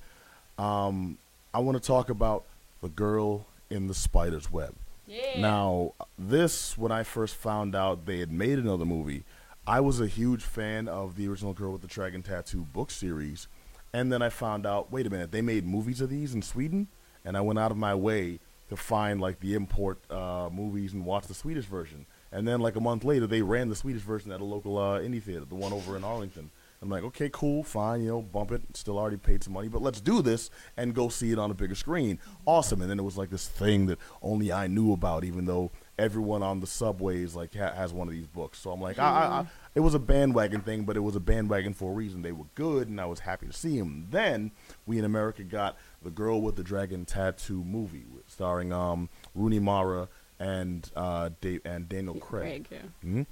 [0.58, 1.18] um,
[1.54, 2.44] I want to talk about
[2.82, 4.74] the girl in the spider's web.
[5.06, 5.40] Yeah.
[5.40, 9.24] Now, this when I first found out they had made another movie,
[9.66, 13.48] I was a huge fan of the original Girl with the Dragon Tattoo book series,
[13.92, 16.88] and then I found out, wait a minute, they made movies of these in Sweden,
[17.24, 18.38] and I went out of my way
[18.70, 22.06] to find like the import uh, movies and watch the Swedish version.
[22.32, 25.00] And then like a month later, they ran the Swedish version at a local uh,
[25.00, 26.50] indie theater, the one over in Arlington.
[26.80, 28.62] I'm like, okay, cool, fine, you know, bump it.
[28.74, 31.54] Still already paid some money, but let's do this and go see it on a
[31.54, 32.18] bigger screen.
[32.46, 32.80] Awesome.
[32.80, 36.42] And then it was like this thing that only I knew about, even though everyone
[36.42, 38.58] on the subways like ha- has one of these books.
[38.58, 41.20] So I'm like, I, I, I, it was a bandwagon thing, but it was a
[41.20, 42.22] bandwagon for a reason.
[42.22, 44.06] They were good, and I was happy to see them.
[44.10, 44.50] Then
[44.86, 50.08] we in America got the Girl with the Dragon Tattoo movie, starring um, Rooney Mara
[50.38, 52.78] and uh, Dave and Daniel Craig yeah.
[53.02, 53.22] hmm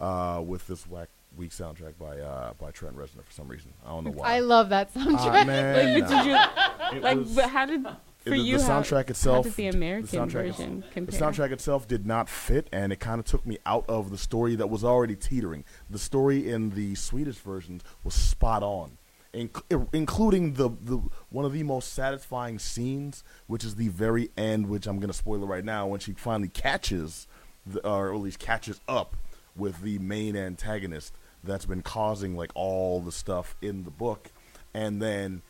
[0.00, 3.72] uh, with this whack weak soundtrack by uh, by Trent Reznor for some reason.
[3.84, 4.34] I don't know why.
[4.36, 5.46] I love that Ah, soundtrack.
[5.46, 7.18] man, Like, but did you like?
[7.18, 7.86] was- how did
[8.28, 9.44] for the, you the soundtrack how itself?
[9.44, 11.20] did the American soundtrack version the compare?
[11.20, 14.54] soundtrack itself did not fit, and it kind of took me out of the story
[14.56, 15.64] that was already teetering.
[15.90, 18.98] The story in the Swedish version was spot on,
[19.34, 24.68] inc- including the, the one of the most satisfying scenes, which is the very end,
[24.68, 27.26] which I'm going to spoil it right now, when she finally catches,
[27.66, 29.16] the, or at least catches up
[29.56, 31.14] with the main antagonist
[31.44, 34.30] that's been causing like all the stuff in the book,
[34.74, 35.42] and then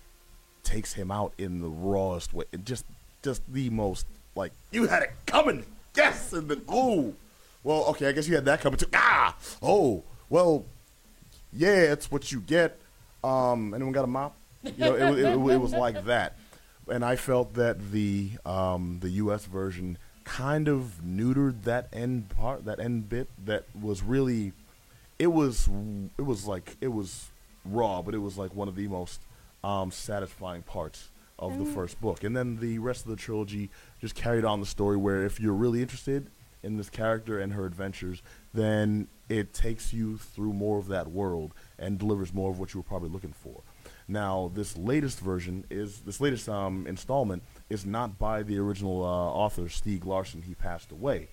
[0.69, 2.45] takes him out in the rawest way.
[2.63, 2.85] Just,
[3.23, 5.65] just the most like you had it coming.
[5.97, 7.15] Yes, and then oh,
[7.65, 8.87] well, okay, I guess you had that coming too.
[8.95, 10.65] Ah, oh, well,
[11.53, 12.79] yeah, it's what you get.
[13.25, 14.37] Um, anyone got a mop?
[14.63, 16.37] You know, it, it, it, it was like that,
[16.89, 19.45] and I felt that the um, the U.S.
[19.47, 24.53] version kind of neutered that end part, that end bit that was really,
[25.19, 25.69] it was,
[26.19, 27.31] it was like it was
[27.65, 29.21] raw, but it was like one of the most
[29.64, 32.25] um, satisfying parts of the first book.
[32.25, 35.55] And then the rest of the trilogy just carried on the story where if you're
[35.55, 36.31] really interested
[36.62, 41.55] in this character and her adventures, then it takes you through more of that world
[41.79, 43.62] and delivers more of what you were probably looking for.
[44.09, 49.09] Now, this latest version is this latest um, installment is not by the original uh,
[49.09, 50.42] author Stieg Larsson.
[50.42, 51.29] He passed away.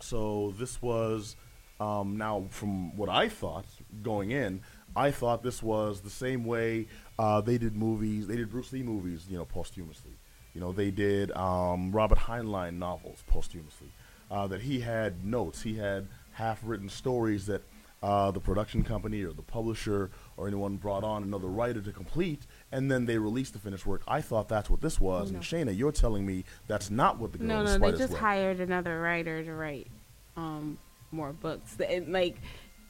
[0.00, 1.34] So this was
[1.80, 3.64] um, now from what I thought
[4.02, 4.60] going in.
[4.96, 6.86] I thought this was the same way
[7.18, 8.26] uh, they did movies.
[8.26, 10.12] They did Bruce Lee movies, you know, posthumously.
[10.54, 13.88] You know, they did um, Robert Heinlein novels posthumously.
[14.30, 17.62] Uh, that he had notes, he had half-written stories that
[18.02, 22.46] uh, the production company or the publisher or anyone brought on another writer to complete,
[22.72, 24.02] and then they released the finished work.
[24.08, 25.36] I thought that's what this was, No.
[25.36, 28.20] and Shayna, you're telling me that's not what the girl no, no, they just Web.
[28.20, 29.86] hired another writer to write
[30.36, 30.78] um,
[31.10, 31.76] more books.
[31.80, 32.36] And like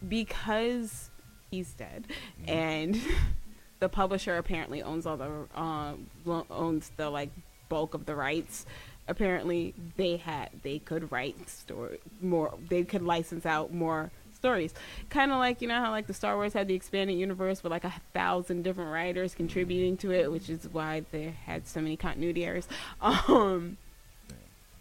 [0.08, 1.10] because
[1.50, 2.04] he's dead,
[2.40, 2.50] Mm-hmm.
[2.50, 3.00] and
[3.80, 6.06] the publisher apparently owns all the um,
[6.50, 7.30] owns the like
[7.68, 8.64] bulk of the rights.
[9.08, 12.54] apparently they had they could write story more.
[12.68, 14.74] They could license out more stories.
[15.10, 17.70] Kind of like you know how like the Star Wars had the expanded universe with
[17.72, 21.96] like a thousand different writers contributing to it, which is why they had so many
[21.96, 22.68] continuity errors.
[23.00, 23.76] Um,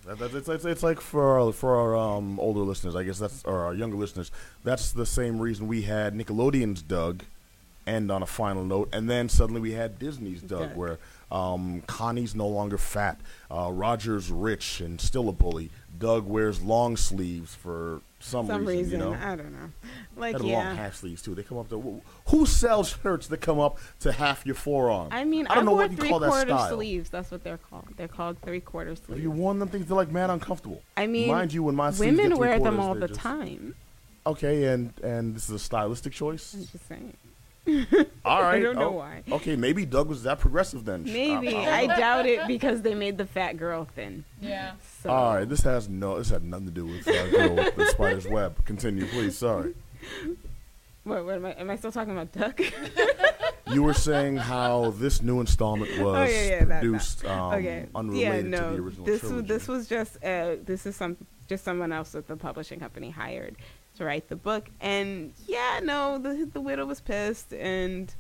[0.07, 3.19] That, that, it's, it's, it's like for our, for our um, older listeners, I guess
[3.19, 4.31] that's or our younger listeners.
[4.63, 7.23] That's the same reason we had Nickelodeon's Doug
[7.87, 10.77] end on a final note, and then suddenly we had Disney's Doug, Doug.
[10.77, 10.99] where
[11.31, 13.19] um, Connie's no longer fat,
[13.51, 15.69] uh, Roger's rich and still a bully.
[15.97, 19.13] Doug wears long sleeves for some, some reason, reason, you know.
[19.13, 19.69] I don't know.
[20.17, 21.35] Like Had long half sleeves too.
[21.35, 25.09] They come up to who sells shirts that come up to half your forearm.
[25.11, 26.69] I mean, I don't know what you call that style.
[26.69, 27.09] sleeves.
[27.09, 27.87] That's what they're called.
[27.95, 29.21] They're called three quarter Have sleeves.
[29.23, 29.85] you worn them things?
[29.87, 30.81] They're like mad uncomfortable.
[30.97, 33.75] I mean, mind you, when my sleeves women wear them all the just- time.
[34.27, 36.53] Okay, and and this is a stylistic choice.
[36.55, 37.15] I'm just saying.
[38.25, 38.55] All right.
[38.55, 39.23] I don't know oh, why.
[39.31, 41.03] Okay, maybe Doug was that progressive then.
[41.03, 44.23] Maybe Uh, uh, I doubt it because they made the fat girl thin.
[44.41, 44.73] Yeah.
[45.01, 45.09] So.
[45.09, 46.17] all right, this has no.
[46.17, 48.63] This had nothing to do with uh, Girl with the Spider's Web.
[48.65, 49.37] Continue, please.
[49.37, 49.73] Sorry.
[51.05, 51.51] What, what am I?
[51.51, 52.59] Am I still talking about Doug?
[53.67, 56.79] You were saying how this new installment was Oh, yeah, yeah, that- that.
[56.81, 57.87] produced um, okay.
[57.95, 58.69] unrelated yeah, no.
[58.69, 59.41] to the original this trilogy.
[59.41, 63.09] was this was just uh, this is some just someone else that the publishing company
[63.09, 63.55] hired
[63.95, 64.69] to write the book.
[64.79, 68.13] And yeah, no, the the widow was pissed and.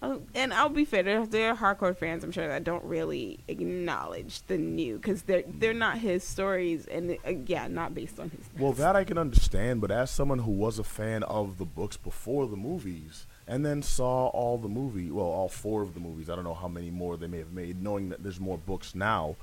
[0.00, 3.40] Uh, and I'll be fair, there, there are hardcore fans, I'm sure, that don't really
[3.48, 8.30] acknowledge the new because they're they're not his stories, and uh, yeah, not based on
[8.30, 8.46] his.
[8.56, 11.96] Well, that I can understand, but as someone who was a fan of the books
[11.96, 16.30] before the movies, and then saw all the movie, well, all four of the movies.
[16.30, 18.94] I don't know how many more they may have made, knowing that there's more books
[18.94, 19.34] now.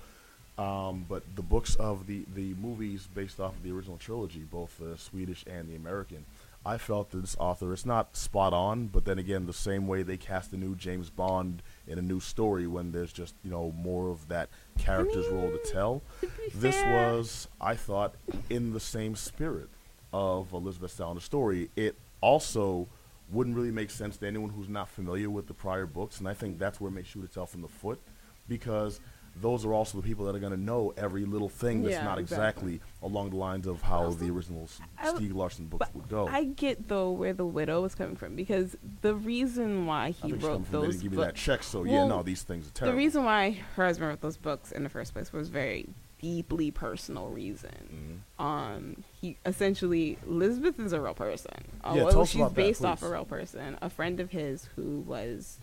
[0.57, 4.77] Um, but the books of the the movies based off of the original trilogy, both
[4.79, 6.25] the Swedish and the American,
[6.65, 10.01] I felt that this author is not spot on, but then again, the same way
[10.01, 13.73] they cast a new James Bond in a new story when there's just you know
[13.77, 16.01] more of that character's role to tell.
[16.21, 18.15] To This fair- was, I thought,
[18.49, 19.67] in the same spirit
[20.13, 21.69] of Elizabeth Salander's story.
[21.75, 22.87] It also
[23.29, 26.33] wouldn't really make sense to anyone who's not familiar with the prior books, and I
[26.33, 27.99] think that's where it may shoot itself in the foot,
[28.47, 29.01] because
[29.41, 32.03] those are also the people that are going to know every little thing that's Yeah,
[32.05, 32.75] not exactly.
[32.75, 36.07] exactly along the lines of how Also, the original S- I- Stieg Larsson books would
[36.07, 36.27] go.
[36.27, 40.71] I get though where the widow was coming from because the reason why he wrote
[40.71, 43.59] those give me books, that check, so yeah, no, these things are the reason why
[43.75, 45.87] her husband wrote those books in the first place was very
[46.21, 48.21] deeply personal reason.
[48.39, 48.43] Mhm.
[48.43, 51.51] Um, he essentially Elizabeth is a real person.
[51.83, 54.19] Uh, Yeah, well, tell us she's about that, based off a real person, a friend
[54.19, 55.59] of his who was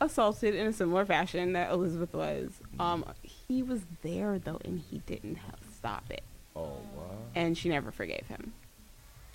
[0.00, 2.50] assaulted in a similar fashion that Elizabeth was.
[2.78, 6.22] Um, he was there though, and he didn't help stop it,
[6.56, 6.62] Oh,
[6.96, 7.04] wow.
[7.34, 8.52] and she never forgave him.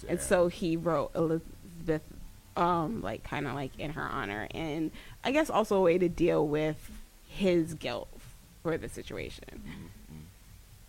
[0.07, 2.03] And so he wrote Elizabeth,
[2.57, 4.91] um, like kind of like in her honor, and
[5.23, 6.91] I guess also a way to deal with
[7.27, 8.07] his guilt
[8.63, 9.61] for the situation.
[9.67, 10.17] Mm-hmm.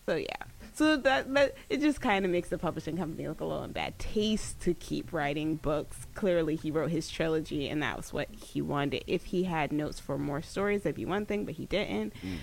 [0.07, 0.37] So yeah,
[0.77, 3.73] so that that it just kind of makes the publishing company look a little in
[3.73, 6.07] bad taste to keep writing books.
[6.15, 9.03] Clearly, he wrote his trilogy, and that was what he wanted.
[9.07, 12.13] If he had notes for more stories, that'd be one thing, but he didn't.
[12.23, 12.37] Mm.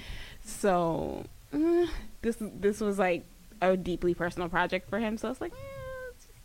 [0.43, 1.87] So mm,
[2.23, 3.23] this this was like
[3.61, 5.15] a deeply personal project for him.
[5.17, 5.53] So it's like.
[5.53, 5.72] just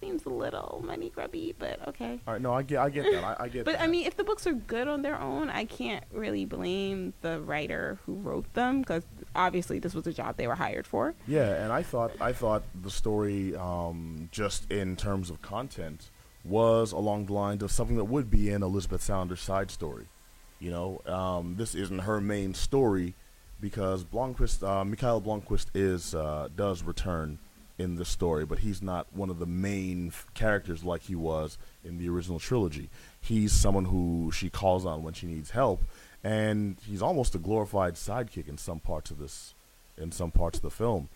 [0.01, 2.21] Seems a little money grubby, but okay.
[2.27, 3.25] All right, no, I get, I get that.
[3.25, 3.83] I, I get But that.
[3.83, 7.41] I mean, if the books are good on their own, I can't really blame the
[7.41, 9.03] writer who wrote them because
[9.35, 11.15] obviously this was a job they were hired for.
[11.27, 16.11] Yeah, and I thought I thought the story, um, just in terms of content,
[16.45, 20.07] was along the lines of something that would be in Elizabeth Salander's side story.
[20.61, 23.15] You know, um, this isn't her main story
[23.61, 27.41] because Blomkvist, uh, Mikael Blomkvist is uh, does return
[27.79, 31.99] in the story, but he's not one of the main characters like he was in
[31.99, 32.91] the original trilogy.
[33.21, 35.83] He's someone who she calls on when she needs help,
[36.25, 39.55] and he's almost a glorified sidekick in some parts of this,
[39.97, 41.09] in some parts of the film.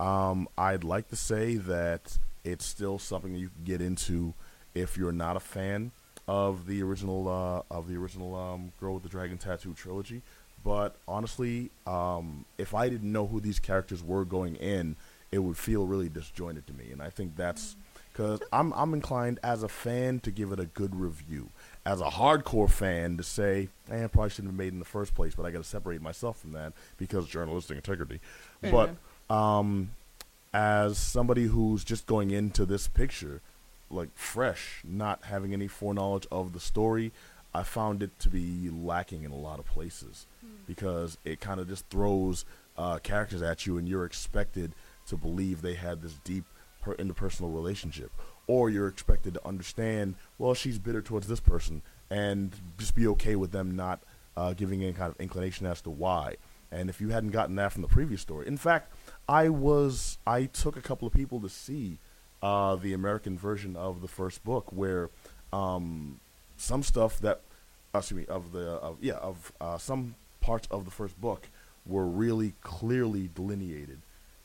[0.00, 4.34] Um, I'd like to say that it's still something that you can get into
[4.74, 5.92] if you're not a fan
[6.26, 10.22] of the original uh, of the original um, Girl with the Dragon Tattoo trilogy.
[10.64, 14.96] But honestly, um, if I didn't know who these characters were going in,
[15.30, 16.90] it would feel really disjointed to me.
[16.92, 17.76] And I think that's
[18.12, 21.50] because I'm I'm inclined as a fan to give it a good review.
[21.86, 25.14] As a hardcore fan to say, eh, it probably shouldn't have made in the first
[25.14, 28.20] place, but I got to separate myself from that because journalistic integrity.
[28.60, 29.90] Fair But um,
[30.52, 33.40] as somebody who's just going into this picture,
[33.90, 37.12] like fresh, not having any foreknowledge of the story,
[37.54, 40.26] I found it to be lacking in a lot of places
[40.66, 42.44] because it kind of just throws
[42.76, 44.72] uh, characters at you, and you're expected
[45.08, 46.44] to believe they had this deep
[46.82, 48.10] per- interpersonal relationship,
[48.46, 53.36] or you're expected to understand, well, she's bitter towards this person, and just be okay
[53.36, 54.00] with them not
[54.36, 56.36] uh, giving any kind of inclination as to why.
[56.70, 58.92] And if you hadn't gotten that from the previous story, in fact,
[59.28, 61.98] I was I took a couple of people to see
[62.42, 65.10] uh, the American version of the first book, where
[65.52, 66.20] um,
[66.56, 67.40] some stuff that
[67.94, 71.48] uh, excuse me of the of yeah of uh, some parts of the first book
[71.86, 74.00] were really clearly delineated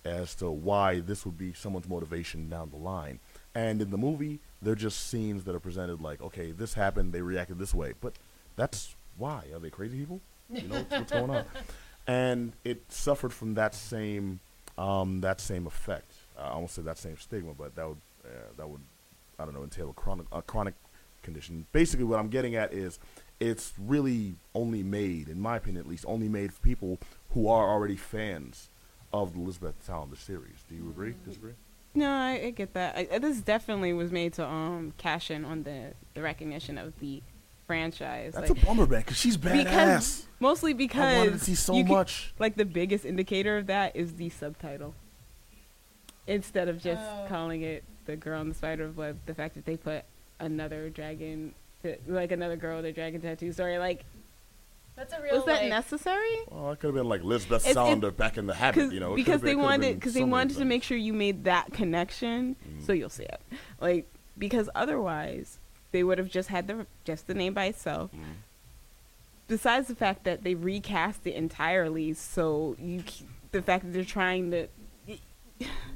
[0.05, 3.19] as to why this would be someone's motivation down the line.
[3.55, 7.21] And in the movie, they're just scenes that are presented like, okay, this happened, they
[7.21, 8.13] reacted this way, but
[8.55, 9.45] that's why.
[9.53, 10.21] Are they crazy people?
[10.49, 11.45] You know what's, going on?
[12.05, 14.41] And it suffered from that same
[14.77, 16.11] um, that same effect.
[16.37, 18.81] I almost said that same stigma, but that would uh, that would
[19.39, 20.73] I don't know entail a chronic a chronic
[21.21, 21.65] condition.
[21.71, 22.99] Basically, what I'm getting at is
[23.39, 27.69] it's really only made, in my opinion at least, only made for people who are
[27.69, 28.69] already fans
[29.13, 30.63] of the Lisbeth Salander series.
[30.67, 31.13] Do you agree?
[31.25, 31.53] Disagree?
[31.95, 32.97] No, I, I get that.
[32.97, 37.21] I, this definitely was made to um cash in on the the recognition of the
[37.67, 38.33] franchise.
[38.33, 39.63] That's like, a bummer, man, because she's badass.
[39.63, 42.33] because mostly because I wanted to see so you can- much.
[42.39, 44.95] like the biggest indicator of that is the subtitle.
[46.25, 47.25] Instead of just Oh.
[47.29, 50.03] calling it the girl in the spider web, the fact that they put
[50.39, 53.51] another dragon, to, like another girl with a dragon tattoo.
[53.51, 54.03] Sorry, like
[54.95, 55.35] That's a real.
[55.35, 56.35] was that like, necessary?
[56.51, 59.13] Well, it could have been like Lisbeth It's- Salander back in the habit, you know.
[59.13, 61.45] it because could've they wanted because so they many wanted to make sure you made
[61.45, 62.85] that connection, Mm.
[62.85, 63.41] so you'll see it.
[63.81, 65.57] Like because otherwise
[65.91, 68.11] they would have just had the just the name by itself.
[68.13, 68.19] Mm.
[69.47, 74.03] Besides the fact that they recast it entirely, so you c- the fact that they're
[74.05, 74.67] trying to.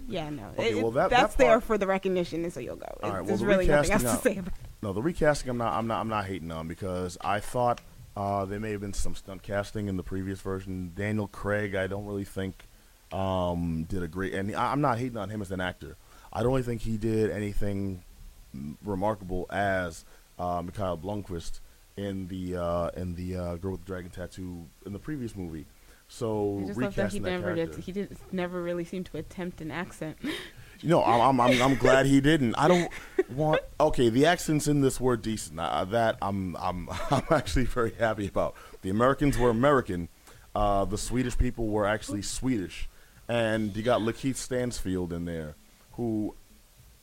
[0.09, 0.45] Yeah, no.
[0.57, 2.85] Okay, It- well, that- that's that there for the recognition, and so you'll go.
[3.03, 4.53] All right, It- well, There's the really nothing else recasting to say about.
[4.53, 4.69] it.
[4.81, 7.81] No, the recasting I'm not I'm not I'm not hating on because I thought
[8.17, 10.91] uh, there may have been some stunt casting in the previous version.
[10.95, 12.67] Daniel Craig, I don't really think
[13.11, 15.97] um, did a great, and I, I'm not hating on him as an actor.
[16.33, 18.03] I don't really think he did anything
[18.83, 20.03] remarkable as
[20.39, 21.59] uh, Mikael Blomkvist
[21.95, 25.67] in the uh, in the uh, Girl with the Dragon Tattoo in the previous movie.
[26.07, 27.75] So I just love that he recasting that, never character.
[27.75, 27.83] did.
[27.83, 30.17] He did never really seemed to attempt an accent.
[30.83, 32.55] Know, I'm, I'm, I'm, glad he didn't.
[32.55, 32.91] I don't
[33.29, 33.61] want.
[33.79, 35.59] Okay, the accents in this were decent.
[35.59, 38.55] Uh, that I'm, I'm, I'm actually very happy about.
[38.81, 40.09] The Americans were American.
[40.55, 42.89] Uh, the Swedish people were actually Swedish,
[43.27, 45.55] and you got Lakeith Stanfield in there,
[45.93, 46.35] who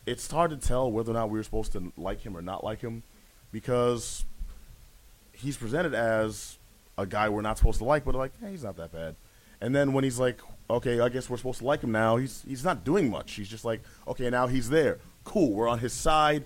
[0.07, 2.65] it's hard to tell whether or not we were supposed to like him or not
[2.65, 3.03] like him,
[3.53, 4.25] because
[5.33, 6.59] he's presented as
[6.97, 9.17] a guy we're not supposed to like, but like, hey, he's not that bad.
[9.61, 12.43] And then when he's like, okay, I guess we're supposed to like him now, he's
[12.47, 13.33] he's not doing much.
[13.33, 14.99] He's just like, okay, now he's there.
[15.25, 16.45] Cool, we're on his side.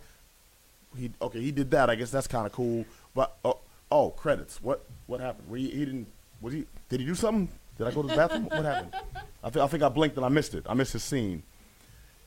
[0.97, 1.91] He okay, he did that.
[1.91, 2.85] I guess that's kind of cool.
[3.15, 3.59] But oh,
[3.91, 4.63] oh, credits.
[4.63, 5.49] What what happened?
[5.49, 6.07] Were he, he didn't.
[6.41, 6.67] Was he?
[6.89, 7.49] Did he do something?
[7.77, 8.45] Did I go to the bathroom?
[8.45, 8.95] what happened?
[9.45, 10.65] I think I think I blinked and I missed it.
[10.69, 11.43] I missed his scene.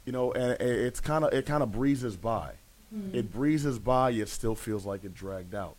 [0.06, 2.52] You know, and it- it's kind of it kind of breezes by.
[2.94, 3.14] Hmm.
[3.16, 5.76] It breezes by, yet still feels like it dragged out.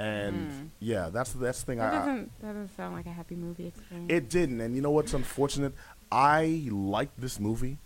[0.00, 0.68] And Mm.
[0.80, 1.78] yeah, that's that's the thing.
[1.78, 4.10] That I, doesn't that doesn't sound like a happy movie experience.
[4.10, 5.74] it didn't, and you know what's unfortunate?
[6.10, 7.78] I liked this movie,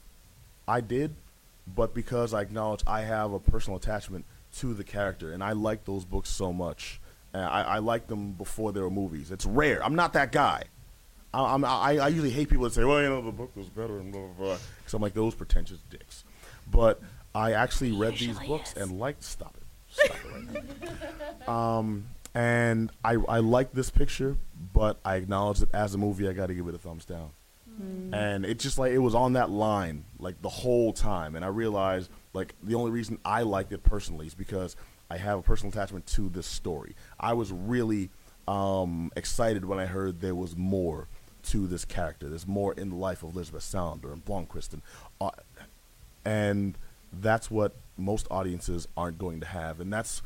[0.69, 1.15] I did,
[1.67, 4.25] but because I acknowledge I have a personal attachment
[4.59, 7.01] to the character, and I like those books so much,
[7.33, 9.31] and I, I liked them before they were movies.
[9.33, 9.83] It's rare.
[9.85, 10.65] I'm not that guy.
[11.35, 13.69] I, I'm, I, I usually hate people that say, "Well, you know, the book was
[13.69, 16.23] better," and blah blah blah, because I'm like those pretentious dicks.
[16.71, 17.01] But
[17.35, 18.83] I actually read these books is.
[18.83, 19.25] and liked.
[19.25, 19.64] Stop it.
[19.95, 21.53] Stop it right now.
[21.53, 24.37] Um, and I I like this picture,
[24.73, 27.31] but I acknowledge that as a movie, I got to give it a thumbs down.
[28.13, 31.49] And it just like it was on that line like the whole time, and I
[31.49, 34.77] realized like the only reason I liked it personally is because
[35.11, 36.95] I have a personal attachment to this story.
[37.19, 38.11] I was really
[38.47, 41.09] um, excited when I heard there was more
[41.45, 42.29] to this character.
[42.29, 44.83] There's more in the life of Lisbeth Salander and Blomkvist, and
[45.21, 45.31] uh,
[46.25, 46.79] and
[47.21, 50.23] that's what most audiences aren't going to have, and that's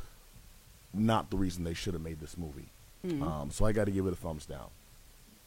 [0.95, 2.69] not the reason they should have made this movie.
[3.07, 3.23] Mm.
[3.23, 4.69] Um, so I got to give it a thumbs down.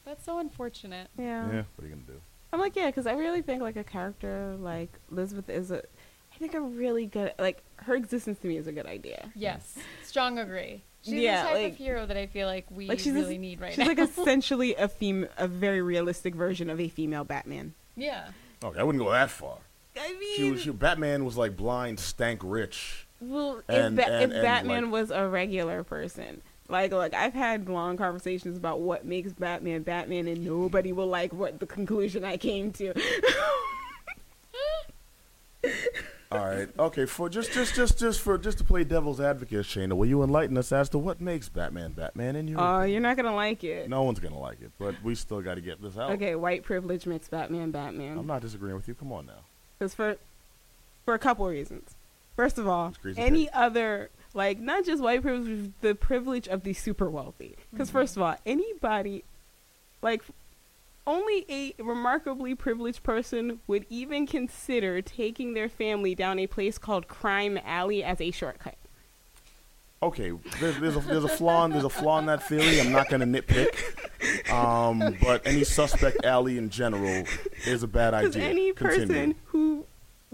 [0.04, 1.08] That's so unfortunate.
[1.18, 1.46] yeah.
[1.52, 2.20] Yeah, what are you gonna do?
[2.52, 6.38] I'm like, yeah, because I really think like a character like Lisbeth is a, I
[6.38, 9.30] think a really good like her existence to me is a good idea.
[9.36, 10.82] Yes, strong agree.
[11.02, 13.14] She's Yeah, the type like- of hero that I feel like we Like, she's a-
[13.14, 13.86] really need right She's now.
[13.86, 17.74] like essentially a fem- a very realistic version of a female Batman.
[17.96, 18.28] yeah.
[18.64, 19.58] Okay, I wouldn't go that far.
[19.96, 23.06] I She, mean, was- she, Batman was like blind, stank rich.
[23.20, 26.42] well, and- if, ba- and- if and, Batman like- was a regular person.
[26.68, 31.32] Like, like I've had long conversations about what makes Batman Batman, and nobody will like
[31.34, 32.94] what the conclusion I came to.
[36.30, 37.04] All right, okay.
[37.04, 40.56] For just, just, just, just for just to play devil's advocate, Shayna, will you enlighten
[40.56, 42.56] us as to what makes Batman Batman in you?
[42.58, 43.90] Oh, you're not gonna like it.
[43.90, 46.12] no one's gonna like it, but we still got to get this out.
[46.12, 48.16] Okay, white privilege makes Batman Batman.
[48.16, 48.94] I'm not disagreeing with you.
[48.94, 49.40] Come on now.
[49.82, 50.16] Because for
[51.04, 51.96] for a couple of reasons.
[52.36, 53.50] First of all, any pig.
[53.52, 57.56] other like not just white privilege, the privilege of the super wealthy.
[57.72, 57.98] Because Mm-hmm.
[57.98, 59.24] first of all, anybody
[60.00, 60.22] like
[61.04, 67.08] only a remarkably privileged person would even consider taking their family down a place called
[67.08, 68.76] Crime Alley as a shortcut.
[70.02, 72.80] Okay, there's, there's, a, there's a flaw in, there's a flaw in that theory.
[72.80, 77.24] I'm not gonna nitpick, um, but any suspect alley in general
[77.66, 78.42] is a bad idea.
[78.42, 79.06] any Continue.
[79.06, 79.86] person who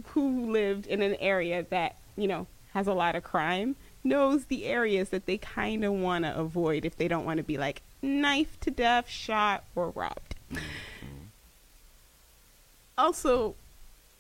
[0.06, 4.64] who lived in an area that you know has a lot of crime knows the
[4.64, 7.82] areas that they kind of want to avoid if they don't want to be like
[8.00, 10.34] knifed to death, shot, or robbed.
[12.96, 13.54] Also,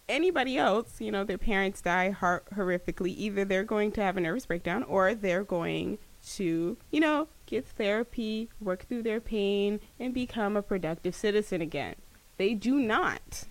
[0.08, 3.14] anybody else, you know, their parents die hor- horrifically.
[3.16, 5.98] Either they're going to have a nervous breakdown or they're going
[6.34, 11.94] to, you know, get therapy, work through their pain, and become a productive citizen again.
[12.36, 13.44] They do not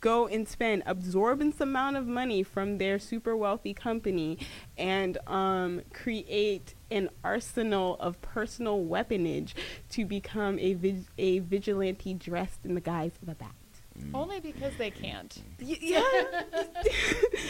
[0.00, 4.38] go and spend absorbent amount of money from their super wealthy company
[4.76, 9.54] and um, create an arsenal of personal weaponage
[9.88, 10.76] to become a,
[11.16, 13.54] a vigilante dressed in the guise of a bat.
[13.98, 14.10] Mm.
[14.14, 15.36] Only because they can't.
[15.60, 16.02] Y- yeah.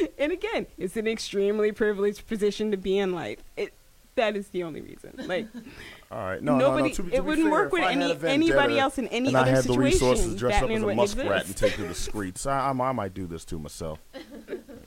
[0.18, 3.38] and again, it's an extremely privileged position to be in life.
[3.56, 3.72] It
[4.16, 5.14] that is the only reason.
[5.16, 5.48] Like
[6.10, 6.94] All right, no, nobody, no, no.
[6.94, 9.54] To, to it wouldn't fair, work with any anybody else in any and other I
[9.54, 10.38] had the resources situation.
[10.38, 12.46] dressed Batman up as a would muskrat and take to the streets.
[12.46, 13.98] I, I, I might do this to myself.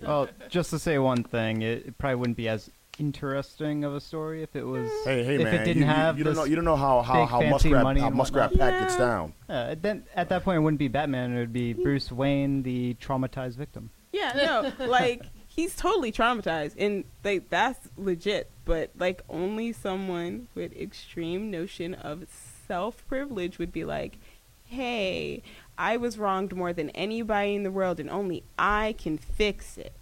[0.01, 2.69] Well, just to say one thing, it, it probably wouldn't be as
[2.99, 4.89] interesting of a story if it was.
[5.03, 6.75] Hey, hey, if man, it didn't you, you- have you, don't know you don't know
[6.75, 8.69] how how, big how muskrat money how muskrat whatnot.
[8.69, 9.33] Pat gets down.
[9.49, 11.35] Uh, then at that point, it wouldn't be Batman.
[11.35, 13.89] It would be Bruce Wayne, the traumatized victim.
[14.11, 18.49] Yeah, no, like he's totally traumatized, and like that's legit.
[18.65, 22.25] But like only someone with extreme notion of
[22.67, 24.17] self privilege would be like,
[24.65, 25.43] "Hey,
[25.77, 29.93] I was wronged more than anybody in the world, and only I can fix it."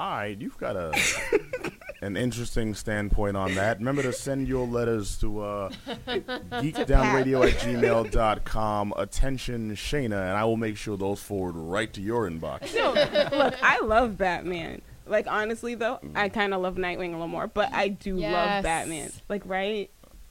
[0.00, 0.98] All right, you've got a
[2.00, 3.80] an interesting standpoint on that.
[3.80, 5.68] Remember to send your letters to uh,
[6.08, 8.94] geekdownradio at gmail.com.
[8.96, 12.74] Attention, Shayna, and I will make sure those forward right to your inbox.
[12.74, 12.94] No,
[13.36, 14.80] look, I love Batman.
[15.06, 18.62] Like honestly, though, I kind of love Nightwing a little more, but I do love
[18.62, 19.12] Batman.
[19.28, 19.90] Like, right?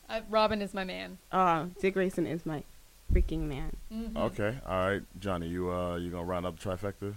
[0.10, 1.20] Uh, Robin is my man.
[1.32, 2.64] Uh, Dick Grayson is my
[3.14, 3.76] freaking man.
[4.18, 7.14] Okay, all right, Johnny, you uh, you gonna round up the trifecta?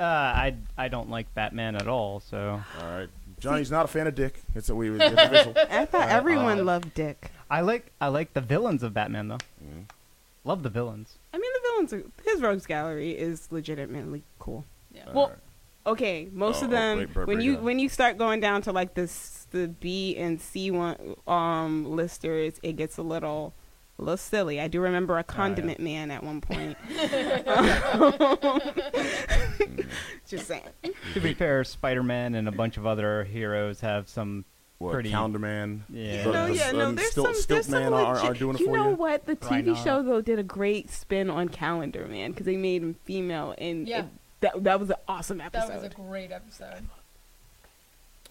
[0.00, 2.20] Uh, I I don't like Batman at all.
[2.20, 4.40] So All right, Johnny's not a fan of Dick.
[4.54, 5.54] It's a we it's official.
[5.70, 7.30] I thought Uh, everyone uh, loved Dick.
[7.50, 9.38] I like I like the villains of Batman though.
[9.62, 9.84] Mhm.
[10.44, 11.18] Love the villains.
[11.34, 11.92] I mean, the villains.
[11.92, 14.64] Are, his rogues gallery is legitimately cool.
[14.90, 15.04] Yeah.
[15.08, 15.38] All Well, right.
[15.86, 17.64] Okay, most Oh, of them wait, when you it down.
[17.64, 22.58] when you start going down to like this the B and C one um listers,
[22.62, 23.52] it gets a little
[24.00, 24.60] a little silly.
[24.60, 26.76] I do remember a condiment man at one point.
[30.26, 30.62] Just saying.
[31.14, 34.44] To be fair, Spider-Man and a bunch of other heroes have some.
[34.78, 35.80] What, pretty- Counterman?
[35.90, 36.24] Yeah.
[36.24, 36.86] The- no, the- yeah, no.
[36.88, 38.94] um, There's Stilt- some, there's Stiltman some are, are doing it you for know you.
[38.96, 39.26] what?
[39.26, 39.84] The TV not?
[39.84, 43.86] show though did a great spin on Calendar Man because they made him female, and
[43.86, 44.00] Yeah.
[44.00, 44.06] it-
[44.40, 45.68] that that was an awesome episode.
[45.68, 46.86] That was a great episode.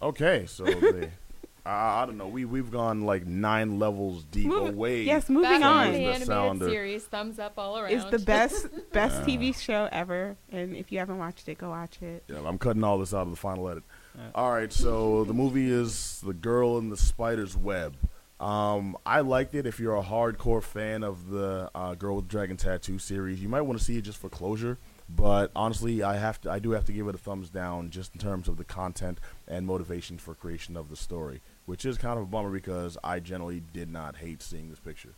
[0.02, 1.10] Okay, so the,
[1.66, 2.28] I, I don't know.
[2.28, 5.04] We we've gone like nine levels deep Move- away.
[5.04, 5.84] yes, moving Batman on.
[5.86, 6.70] From the the animated sounder.
[6.70, 7.92] series, thumbs up all around.
[7.94, 9.36] It's the best best Yeah.
[9.38, 12.24] TV show ever, and if you haven't watched it, go watch it.
[12.28, 13.84] Yeah, I'm cutting all this out of the final edit.
[14.18, 14.24] Yeah.
[14.36, 17.96] All right, so the movie is The Girl in the Spider's Web.
[18.40, 19.66] Um, I liked it.
[19.66, 23.62] If you're a hardcore fan of the uh, Girl with Dragon Tattoo series, you might
[23.62, 24.78] want to see it just for closure.
[25.16, 26.52] But honestly, I have to.
[26.52, 29.20] I do have to give it a thumbs down, just in terms of the content
[29.48, 33.20] and motivation for creation of the story, which is kind of a bummer because I
[33.20, 35.14] generally did not hate seeing this picture.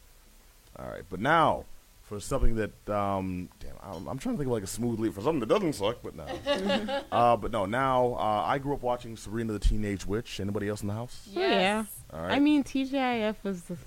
[0.80, 1.66] All right, but now
[2.12, 5.14] for something that, um, damn, I'm, I'm trying to think of like a smooth leap
[5.14, 6.26] for something that doesn't suck, but no.
[7.12, 10.42] uh, but no, now uh, I grew up watching Sabrina the Teenage Witch.
[10.42, 11.30] Anybody else in the house?
[11.34, 11.86] Oh, yeah.
[12.14, 12.34] All right.
[12.34, 13.78] I mean, TGIF was the.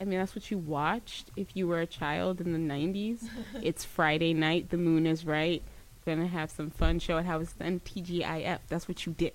[0.00, 3.28] I mean, that's what you watched if you were a child in the '90s.
[3.62, 4.70] it's Friday night.
[4.70, 5.62] The moon is right.
[6.06, 6.98] Gonna have some fun.
[6.98, 7.80] Show it how it's done.
[7.80, 8.58] TGIF.
[8.68, 9.34] That's what you did.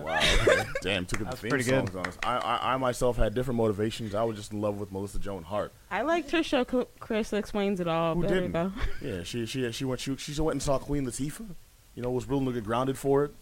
[0.00, 0.18] wow.
[0.42, 0.62] Okay.
[0.82, 1.86] damn, took it the That's theme pretty good.
[1.88, 2.18] songs on us.
[2.24, 4.14] I, I, I myself had different motivations.
[4.14, 5.72] I was just in love with Melissa Joan Hart.
[5.90, 6.64] I liked her show.
[6.68, 8.52] Cl- Chris explains it all Who didn't?
[8.52, 8.72] though.
[9.00, 11.46] Yeah, she she she went she, she went and saw Queen Latifah.
[11.94, 13.34] You know, was willing to get grounded for it.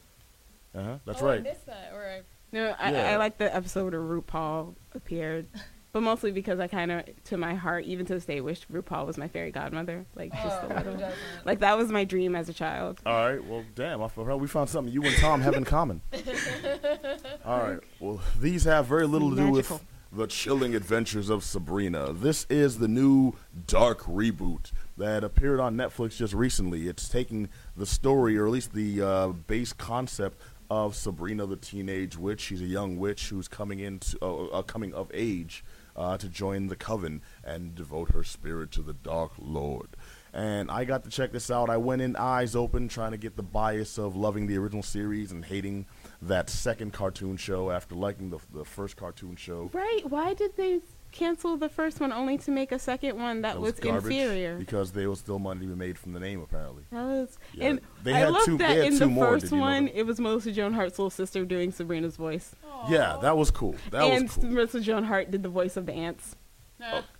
[0.74, 0.96] Uh huh.
[1.07, 1.42] That's oh, I right.
[1.42, 1.90] missed that.
[1.94, 2.20] Or I,
[2.53, 3.11] No, I, Yeah.
[3.12, 5.46] I like the episode where RuPaul appeared,
[5.93, 9.07] but mostly because I kind of, to my heart, even to this day, wished RuPaul
[9.07, 10.07] was my fairy godmother.
[10.14, 11.12] Like just oh, a little.
[11.45, 13.01] Like that was my dream as a child.
[13.05, 13.45] All right.
[13.45, 14.03] Well, damn.
[14.03, 16.01] I feel we found something you and Tom have in common.
[17.45, 17.80] All right.
[18.01, 22.12] Well, these have very little to do with the chilling adventures of Sabrina.
[22.12, 23.34] This is the new
[23.66, 26.88] dark reboot that appeared on Netflix just recently.
[26.88, 30.38] It's taking the story, or at least the uh, base concept
[30.72, 32.40] of Sabrina the teenage witch.
[32.40, 35.62] She's a young witch who's coming into uh, uh, coming of age.
[35.97, 39.88] Uh, to join the coven and devote her spirit to the Dark Lord.
[40.32, 41.68] And I got to check this out.
[41.68, 45.30] I went in eyes open, trying to get the bias of loving the original series
[45.30, 45.86] and hating
[46.22, 49.70] that second cartoon show after liking the, the first cartoon show.
[49.74, 50.09] Right?
[50.09, 50.80] Why did they
[51.12, 54.56] cancel the first one only to make a second one that, was, garbage inferior?
[54.56, 56.82] because there was still money to be made from the name, apparently.
[56.90, 59.06] That was, Yeah, and they I had love two- they that had in two the
[59.06, 62.54] more, first did know one, it was Melissa Joan Hart's little sister doing Sabrina's voice,
[62.88, 63.76] Yeah, that was cool.
[63.90, 64.44] That and was cool.
[64.46, 66.34] Melissa Joan Hart did the voice of the ants.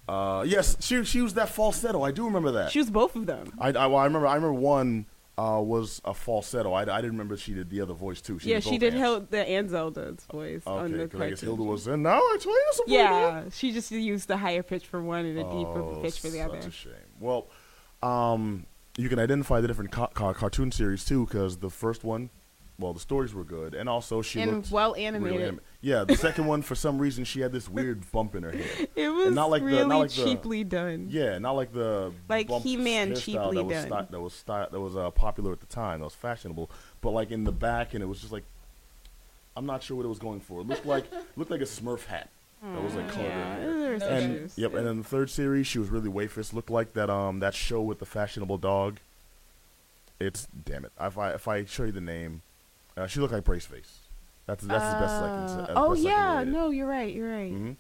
[0.09, 2.03] Uh, yes, she she was that falsetto.
[2.03, 2.73] I do remember that.
[2.73, 3.53] She was both of them.
[3.61, 5.07] I, I, well, I remember I remember one
[5.39, 6.73] uh, was a falsetto.
[6.73, 8.39] I, I didn't remember she did the other voice too.
[8.39, 9.01] She yeah, did she did ants.
[9.01, 11.41] Hel- the Aunt Zelda's voice on Okay, the because I guess.
[11.41, 12.03] Hilda was in.
[12.03, 12.95] Now I tell you something.
[12.95, 16.29] Yeah, she just used the higher pitch for one and a deeper Oh, pitch for
[16.29, 16.59] the such other.
[16.59, 16.93] a shame.
[17.19, 17.49] Well,
[18.03, 18.67] um,
[18.97, 22.31] you can identify the different ca- ca- cartoon series too, because the first one,
[22.79, 25.41] well, the stories were good, and also she And looked well really animated.
[25.43, 28.51] anim- yeah, the second one for some reason she had this weird bump in her
[28.53, 28.89] head.
[28.97, 31.07] It was not like the- really not like the- cheaply done.
[31.11, 34.09] Yeah, not like the Like He-Man cheaply that was done.
[34.11, 36.01] that was that was uh, popular at the time.
[36.01, 36.71] That was fashionable,
[37.01, 38.45] but like in the back, and it was just like
[39.57, 40.63] I'm not sure what it was going for.
[40.63, 41.05] It looked like
[41.37, 42.29] looked like a Smurf hat.
[42.65, 44.57] That was like colored yeah, there And issues.
[44.57, 46.53] yep, and then the third series, she was really wafist.
[46.53, 48.99] Looked like that um that show with the fashionable dog.
[50.21, 50.93] It's damn it.
[51.01, 52.43] If I if I show you the name,
[52.97, 53.91] uh, she looked like Braceface.
[54.47, 55.73] That's that's the best I can say.
[55.73, 57.13] Uh, oh best can yeah, no, you're right.
[57.15, 57.53] You're right.
[57.53, 57.77] Mhm.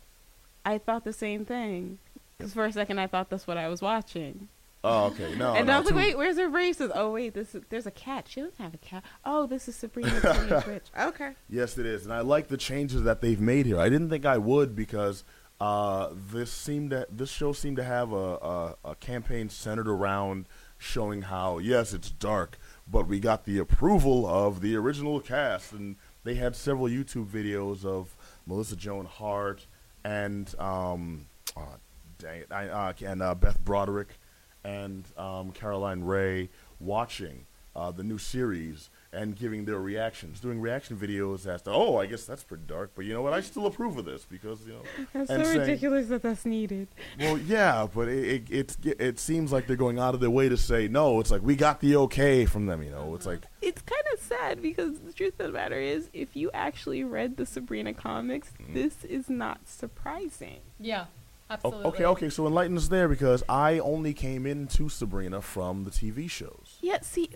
[0.64, 1.98] I thought the same thing.
[2.38, 4.48] Because for a second I thought that's what I was watching.
[4.84, 5.54] Oh okay, no.
[5.56, 6.90] and no, I was like, wait, where's her braces?
[6.94, 8.26] Oh wait, this is, there's a cat.
[8.28, 9.04] She doesn't have a cat.
[9.24, 10.86] Oh, this is Sabrina Teenage Witch.
[10.98, 11.32] Okay.
[11.48, 13.78] Yes, it is, and I like the changes that they've made here.
[13.78, 15.24] I didn't think I would because
[15.60, 20.46] uh, this seemed to, this show seemed to have a, a, a campaign centered around
[20.78, 22.58] showing how yes, it's dark,
[22.90, 27.84] but we got the approval of the original cast, and they had several YouTube videos
[27.84, 28.16] of
[28.46, 29.66] Melissa Joan Hart
[30.04, 31.26] and um,
[31.56, 31.76] oh,
[32.18, 34.18] dang it, I, uh, and uh, Beth Broderick
[34.64, 36.48] and um, Caroline Rhea
[36.80, 41.98] watching uh, the new series and giving their reactions, doing reaction videos as to, oh,
[41.98, 43.34] I guess that's pretty dark, but you know what?
[43.34, 44.82] I still approve of this because you know.
[45.12, 46.88] That's and so saying- ridiculous that that's needed.
[47.20, 50.48] Well, yeah, but it, it it it seems like they're going out of their way
[50.48, 51.20] to say no.
[51.20, 52.82] It's like we got the okay from them.
[52.82, 56.08] You know, it's like It's kind of sad because the truth of the matter is,
[56.14, 58.74] if you actually read the Sabrina comics, Mm-hmm.
[58.74, 60.60] this is not surprising.
[60.80, 61.04] Yeah,
[61.50, 61.84] absolutely.
[61.86, 62.30] okay, okay.
[62.30, 66.78] So enlighten us there because I only came into Sabrina from the TV shows.
[66.80, 67.30] Yeah, see,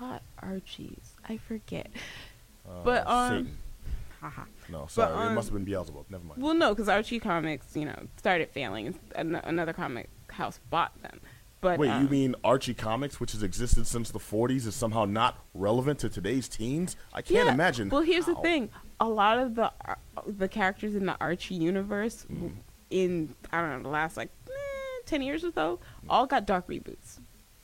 [0.00, 1.12] bought Archie's?
[1.28, 1.88] I forget.
[2.68, 3.50] Uh, But, um.
[4.68, 6.04] No, sorry, it um, must have been Beelzebub.
[6.10, 6.42] Never mind.
[6.42, 8.98] Well, no, because Archie Comics, you know, started failing.
[9.14, 11.20] and Another comic house bought them.
[11.62, 15.04] But Wait, you um, mean Archie Comics, which has existed since the 40s, is somehow
[15.04, 16.96] not relevant to today's teens?
[17.14, 17.52] I can't yeah.
[17.52, 17.88] imagine.
[17.90, 22.26] Well, here's the thing: a lot of the Ar- the characters in the Archie universe,
[22.32, 22.48] Mm-hmm.
[22.90, 24.52] in I don't know the last like eh,
[25.06, 27.19] ten years or so, all got dark reboots.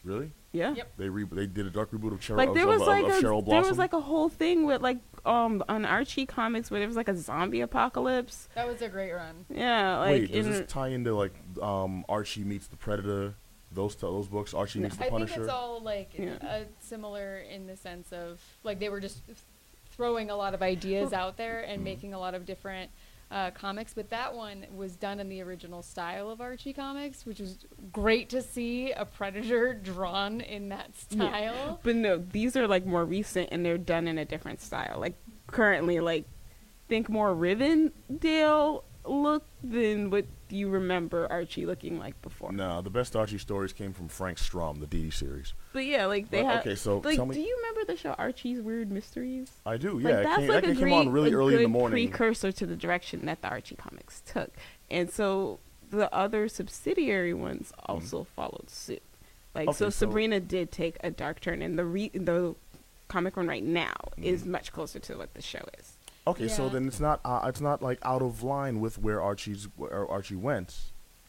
[0.06, 0.30] Really?
[0.52, 0.72] Yeah.
[0.74, 0.92] Yep.
[0.96, 3.04] They re- they did a dark reboot of Cheryl Like of, there was of- like
[3.04, 6.70] of a Cheryl there was like a whole thing with like um on Archie comics
[6.70, 8.48] where there was like a zombie apocalypse.
[8.54, 9.44] That was a great run.
[9.50, 13.34] Yeah, like Wait, does in, this tie into like um, Archie meets the Predator?
[13.72, 15.32] Those t- those books, Archie meets the I Punisher.
[15.34, 16.36] think it's all like Yeah.
[16.40, 19.22] uh, similar in the sense of like they were just
[19.90, 22.90] throwing a lot of ideas out there and making a lot of different
[23.30, 23.92] uh, comics.
[23.94, 27.58] But that one was done in the original style of Archie comics, which was
[27.92, 31.28] great to see a predator drawn in that Yeah.
[31.30, 31.80] style.
[31.82, 34.98] But no, these are like more recent and they're done in a different style.
[35.00, 35.14] Like
[35.48, 36.24] currently, like
[36.88, 42.52] think more Riverdale look than what you remember Archie looking like before.
[42.52, 45.54] no, the best Archie stories came from Frank Strom, the DD series.
[45.72, 46.60] But yeah, like they have.
[46.60, 49.50] okay, so like, tell me- do you remember the show Archie's Weird Mysteries?
[49.64, 50.20] I do, like yeah.
[50.20, 52.08] it that's came, like that a came great, on really early in the morning.
[52.08, 54.50] precursor to the direction that the Archie comics took,
[54.90, 55.58] and so
[55.90, 59.02] the other subsidiary ones also followed suit.
[59.54, 59.68] Like Mm-hmm.
[59.70, 62.54] Okay, so, so- Sabrina did take a dark turn, and the re- the
[63.08, 64.50] comic run right now is Mm-hmm.
[64.52, 65.95] much closer to what the show is.
[66.26, 69.68] Okay, so then it's not uh, it's not like out of line with where Archie's
[69.76, 70.74] where Archie went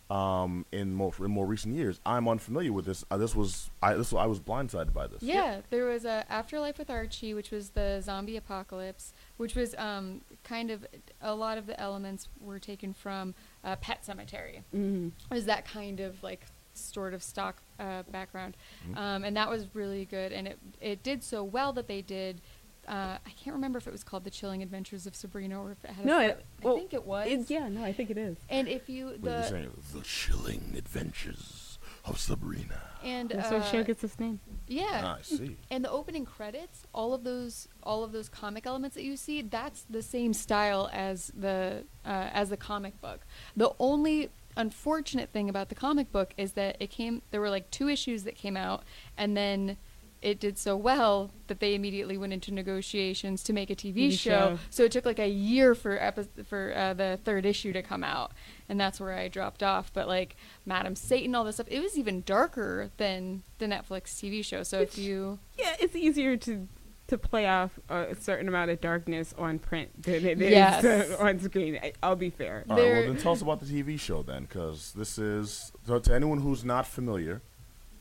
[0.10, 2.00] um, in more in more recent years.
[2.06, 3.04] I'm unfamiliar with this.
[3.12, 5.22] Uh, this was I this I was blindsided by this.
[5.22, 10.22] Yeah, there was a Afterlife with Archie, which was the zombie apocalypse, which was um,
[10.44, 10.86] kind of
[11.22, 14.64] a lot of the elements were taken from uh, Pet Sematary.
[14.74, 15.10] Mm-hmm.
[15.30, 18.56] It was that kind of like sort of stock uh, background,
[18.88, 18.98] Mm-hmm.
[18.98, 20.32] um, and that was really good.
[20.32, 22.42] And it it did so well that they did.
[22.88, 25.84] Uh, I can't remember if it was called The Chilling Adventures of Sabrina or if
[25.84, 26.06] it had.
[26.06, 27.50] No, a, it- well, I think it was.
[27.50, 28.38] yeah, no, I think it is.
[28.50, 32.82] And if you Wait, you're the saying the chilling adventures of Sabrina.
[33.04, 34.40] And That's where uh, show gets its name.
[34.68, 35.58] yeah, I see.
[35.70, 39.42] and the opening credits, all of those, all of those comic elements that you see,
[39.42, 43.22] that's the same style as the uh, as the comic book.
[43.56, 47.22] The only unfortunate thing about the comic book is that it came.
[47.32, 48.84] There were like two issues that came out,
[49.18, 49.78] and then
[50.22, 54.12] it did so well that they immediately went into negotiations to make a TV TV
[54.14, 54.18] show.
[54.30, 54.60] show.
[54.70, 58.04] So it took like a year for epi- for uh, the third issue to come
[58.04, 58.32] out,
[58.68, 59.92] and that's where I dropped off.
[59.94, 64.44] But like Madam Satan, all this stuff, it was even darker than the Netflix TV
[64.44, 64.64] show.
[64.64, 66.68] So if you Yeah, it's easier to
[67.08, 71.16] to play off a certain amount of darkness on print than it is Yes.
[71.20, 71.80] on screen.
[71.82, 72.66] I, I'll be fair.
[72.70, 76.00] All right, well then tell us about the TV show then, because this is so
[76.00, 77.42] to anyone who's not familiar,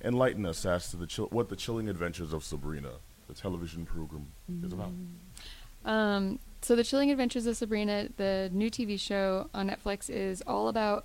[0.04, 2.92] enlighten us as to the chill, what the chilling adventures of Sabrina,
[3.28, 4.28] the television program,
[4.64, 4.90] is about.
[5.84, 10.66] Um, so the Chilling Adventures of Sabrina, the new TV show on Netflix, is all
[10.68, 11.04] about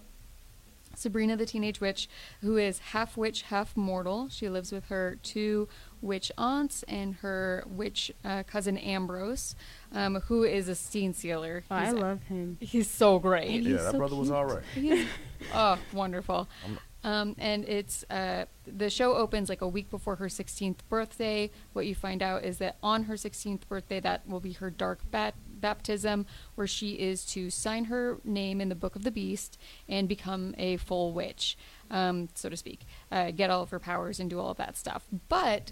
[0.95, 2.09] Sabrina the teenage witch,
[2.41, 4.27] who is half witch, half mortal.
[4.29, 5.67] She lives with her two
[6.01, 9.55] witch aunts and her witch uh, cousin Ambrose,
[9.93, 11.63] um, who is a scene sealer.
[11.69, 12.57] Oh, I love him.
[12.59, 13.49] He's so great.
[13.49, 14.63] And Yeah, he's that so brother was all right.
[14.73, 15.05] He's
[15.53, 16.47] oh wonderful.
[16.65, 21.49] I'm- Um, and it's uh, the show opens like a week before her 16th birthday.
[21.73, 24.99] What you find out is that on her 16th birthday, that will be her dark
[25.09, 26.25] bat- baptism,
[26.55, 29.57] where she is to sign her name in the Book of the Beast
[29.89, 31.57] and become a full witch,
[31.89, 32.81] um, so to speak.
[33.11, 35.07] Uh, get all of her powers and do all of that stuff.
[35.27, 35.71] But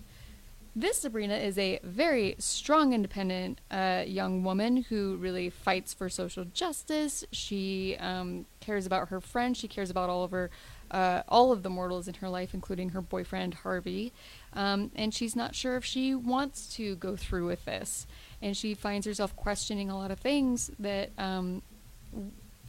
[0.76, 6.46] this Sabrina is a very strong, independent uh, young woman who really fights for social
[6.46, 7.26] justice.
[7.32, 9.58] She um, cares about her friends.
[9.58, 10.50] She cares about all of her,
[10.92, 14.14] uh, all of the mortals in her life, including her boyfriend Harvey.
[14.54, 18.08] Um, and she's not sure if she wants to go through with this.
[18.42, 21.62] And she finds herself questioning a lot of things that, um,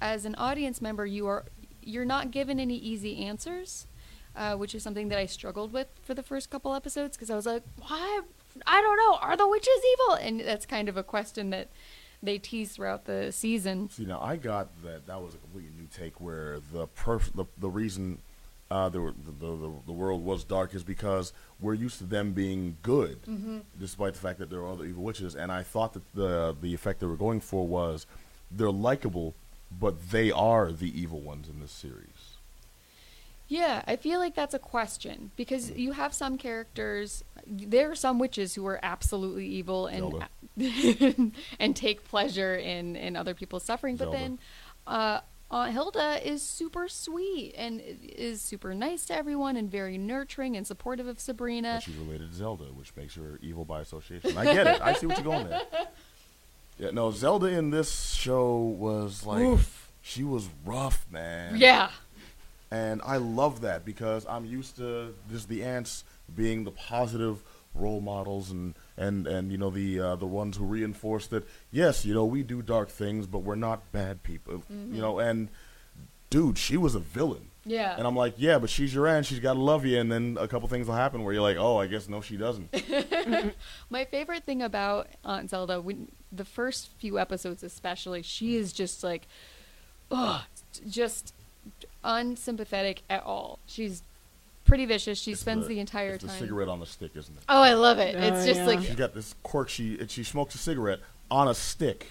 [0.01, 1.45] as an audience member, you are
[1.83, 3.87] you're not given any easy answers
[4.37, 7.37] uh, which is something that I struggled with for the first couple episodes because I
[7.37, 8.21] was like, why?
[8.67, 9.19] I don't know.
[9.21, 10.15] Are the witches evil?
[10.15, 11.69] And that's kind of a question that
[12.23, 13.89] they tease throughout the season.
[13.91, 17.45] See, now I got that that was a completely new take where the perf- the,
[17.59, 18.19] the reason
[18.71, 22.77] uh, the, the, the the world was dark is because we're used to them being
[22.83, 23.19] good,
[23.79, 25.35] despite the fact that there are other evil witches.
[25.35, 28.07] And I thought that the the effect they were going for was
[28.51, 29.35] they're likable,
[29.71, 32.37] but they are the evil ones in this series.
[33.49, 37.25] Yeah, I feel like that's a question because you have some characters.
[37.45, 40.25] There are some witches who are absolutely evil and
[41.59, 44.39] and take pleasure in in other people's suffering, but then
[44.87, 50.57] uh, Aunt Hilda is super sweet and is super nice to everyone and very nurturing
[50.57, 51.75] and supportive of Sabrina.
[51.77, 54.37] But she's related to Zelda, which makes her evil by association.
[54.39, 54.81] I get it.
[54.81, 55.63] I see what you're going there.
[56.79, 59.93] Yeah, no, Zelda in this show was like Oof.
[60.01, 61.59] she was rough, man.
[61.59, 61.91] Yeah.
[62.71, 66.05] And I love that because I'm used to just the ants
[66.35, 67.43] being the positive
[67.75, 72.05] role models and and and you know the uh, the ones who reinforce that yes,
[72.05, 74.63] you know we do dark things, but we're not bad people.
[74.69, 75.49] You know, and
[76.31, 77.51] dude, she was a villain.
[77.65, 77.95] Yeah.
[77.97, 79.27] And I'm like, yeah, but she's your aunt.
[79.27, 79.99] She's got to love you.
[79.99, 82.37] And then a couple things will happen where you're like, oh, I guess no, she
[82.37, 82.73] doesn't.
[83.91, 89.05] My favorite thing about Aunt Zelda, when the first few episodes especially, she is just
[89.05, 89.29] like,
[90.11, 90.43] ugh,
[90.89, 91.35] just
[92.03, 93.59] unsympathetic at all.
[93.67, 94.03] She's
[94.71, 95.19] pretty vicious.
[95.21, 96.33] She It's spends the, entire it's time.
[96.33, 97.43] the cigarette on the stick, isn't it?
[97.49, 98.17] Oh, I love it.
[98.19, 98.67] Oh, it's just yeah.
[98.67, 99.69] like She's got this cork.
[99.69, 101.01] She and she smokes a cigarette
[101.31, 102.07] on a stick.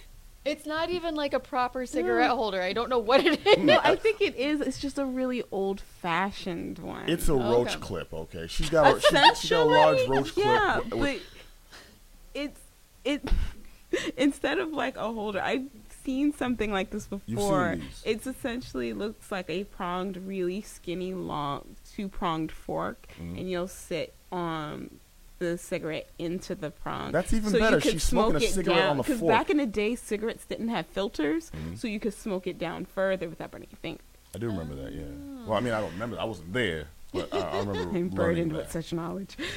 [0.45, 2.61] it's not even like a proper cigarette holder.
[2.61, 3.57] I don't know what it is.
[3.57, 4.61] No, I think it is.
[4.61, 7.09] It's just a really old-fashioned one.
[7.09, 7.43] It's a Okay.
[7.43, 8.13] roach clip.
[8.13, 10.89] Okay, she's got a, she's, she's got a large Essentially, roach yeah, clip.
[10.91, 12.59] wi- but it's
[13.03, 13.29] it
[14.17, 15.41] instead of like a holder.
[15.41, 15.65] I've
[16.05, 17.75] seen something like this seen before.
[17.75, 18.01] these.
[18.05, 23.39] It's essentially looks like a pronged, really skinny, long, two-pronged fork, Mhm.
[23.39, 24.99] and you'll sit on
[25.39, 27.11] the cigarette into the prong.
[27.13, 27.79] That's even so you better.
[27.79, 29.31] could She's smoking smoke a it cigarette down, on the 'cause fork.
[29.31, 31.77] back in the day, cigarettes didn't have filters, Mhm.
[31.77, 34.01] so you could smoke it down further without burning your finger.
[34.35, 34.91] I do remember that.
[34.93, 35.03] Yeah.
[35.47, 36.19] Well, I mean, I don't remember.
[36.19, 38.57] I wasn't there, but I, I remember I'm learning burdened that.
[38.57, 39.37] with such knowledge.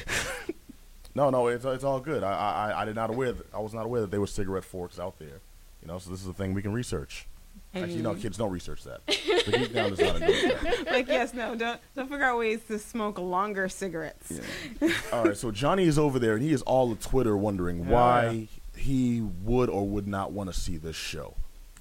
[1.15, 2.23] No, no, it's it's all good.
[2.23, 2.31] I
[2.71, 4.97] I I did not aware that I was not aware that there were cigarette forks
[4.97, 5.41] out there.
[5.83, 7.27] You know, so this is a thing we can research.
[7.75, 9.01] I Actually, no, mean- kids don't research that.
[9.43, 10.85] The geek down does not endorse that.
[10.89, 14.39] like yes, no, don't don't figure out ways to smoke longer cigarettes.
[15.11, 17.91] All right, so Johnny is over there, and he is all of Twitter wondering oh,
[17.91, 18.47] why
[18.77, 21.33] he would or would not want to see this show.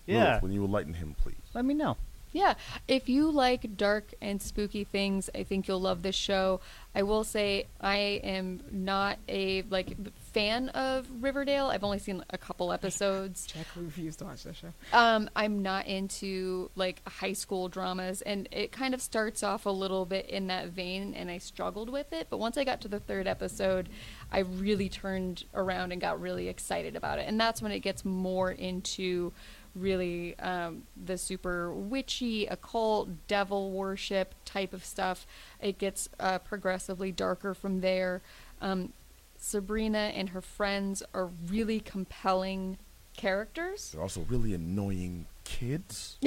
[0.07, 0.25] Yeah.
[0.25, 1.37] Lilith, when you enlighten him, please.
[1.55, 1.97] Let me know.
[2.33, 2.55] Yeah,
[2.89, 6.61] if you like dark and spooky things, I think you'll love this show.
[6.95, 9.97] I will say I am not a like
[10.33, 11.67] fan of Riverdale.
[11.67, 13.47] I've only seen a couple episodes.
[13.47, 14.73] Jack refused to watch that show.
[14.93, 19.71] Um, I'm not into like high school dramas, and it kind of starts off a
[19.71, 22.27] little bit in that vein, and I struggled with it.
[22.29, 23.89] But once I got to the third episode,
[24.31, 28.05] I really turned around and got really excited about it, and that's when it gets
[28.05, 29.33] more into
[29.75, 35.27] really um, the super witchy, occult, devil worship type of stuff.
[35.61, 38.23] It gets uh, progressively darker from there.
[38.61, 38.93] Um,
[39.37, 42.79] Sabrina and her friends are really compelling
[43.17, 43.91] characters.
[43.93, 46.17] They're also really annoying kids.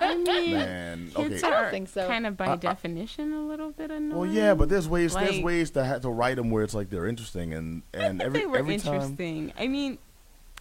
[0.00, 1.52] I mean, Man, kids okay.
[1.54, 2.06] I are think so.
[2.08, 4.20] kind of by I- I- definition a little bit annoying.
[4.20, 6.90] Well, yeah, but there's ways there's ways to have to write them where it's like
[6.90, 8.94] they're interesting and and every they were every time.
[8.94, 9.52] interesting.
[9.58, 9.98] I mean,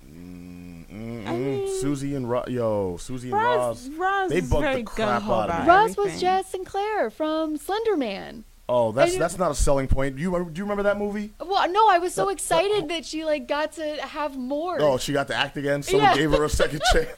[0.05, 1.38] Mm, mm, I mean-
[1.81, 3.97] Susie and Ro- yo, Susie and Roz, Roz.
[3.97, 5.67] Roz they is bugged the crap out of about me.
[5.67, 6.19] Ross was everything.
[6.19, 8.43] Jazz Sinclair from Slender Man.
[8.71, 10.15] Oh, that's that's not a selling point.
[10.15, 11.33] Do you remember, do you remember that movie?
[11.39, 14.79] Well, no, I was so That- excited that she like got to have more.
[14.79, 15.81] Oh, she got to act again.
[15.81, 16.15] Someone Yeah.
[16.15, 17.09] gave her a second chance.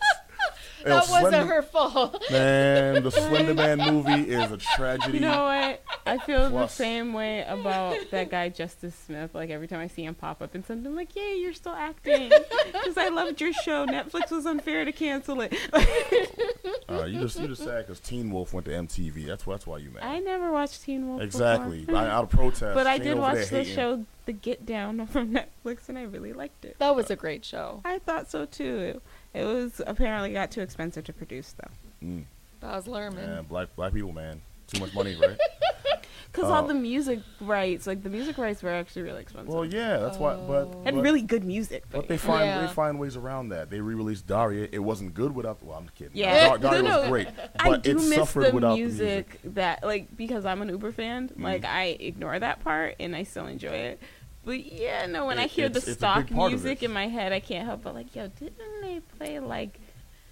[0.84, 2.24] Yo, that wasn't Slender- her fault.
[2.32, 5.16] Man, the Slender Man movie is a tragedy.
[5.20, 5.84] You know what?
[6.06, 6.72] I feel Plus.
[6.72, 9.36] the same way about that guy Justice Smith.
[9.36, 11.74] Like every time I see him pop up in something, I'm like, "Yay, you're still
[11.74, 12.32] acting!"
[12.72, 13.86] Because I loved your show.
[13.86, 15.54] Netflix was unfair to cancel it.
[16.90, 19.26] Uh, you just you just sad because Teen Wolf went to MTV.
[19.26, 20.04] That's why that's why you mad.
[20.04, 21.22] I never watched Teen Wolf.
[21.22, 21.86] exactly.
[21.88, 22.74] I, out of protest.
[22.76, 26.34] but I did watch there the show The Get Down from Netflix, and I really
[26.34, 26.76] liked it.
[26.80, 27.82] That was a great show.
[27.86, 29.00] I thought so too.
[29.34, 32.06] It was apparently got too expensive to produce though.
[32.08, 32.24] Mm.
[32.60, 33.16] Baz Luhrmann.
[33.28, 35.38] Man, black black people, man, too much money, right?
[36.32, 36.54] Because Oh.
[36.54, 39.54] all the music rights, like the music rights, were actually really expensive.
[39.54, 40.36] well, yeah, that's why.
[40.36, 40.82] But, Oh.
[40.86, 41.84] and but- really good music.
[41.92, 42.62] But but- they find Yeah.
[42.62, 43.70] they find ways around that.
[43.70, 44.70] They re-released Daria.
[44.72, 45.62] It wasn't good without.
[45.62, 46.16] Well, I'm kidding.
[46.16, 46.48] Yeah.
[46.48, 47.00] Dar- Daria No, no.
[47.02, 50.62] was great, but I do it miss suffered the without music, that like because I'm
[50.62, 51.28] an Uber fan.
[51.28, 51.44] Mm.
[51.44, 54.00] Like I ignore that part and I still enjoy it.
[54.44, 57.08] But yeah, no, when I It- hear the stock big part of music in my
[57.08, 59.80] head, I can't help but like, yo, didn't they play like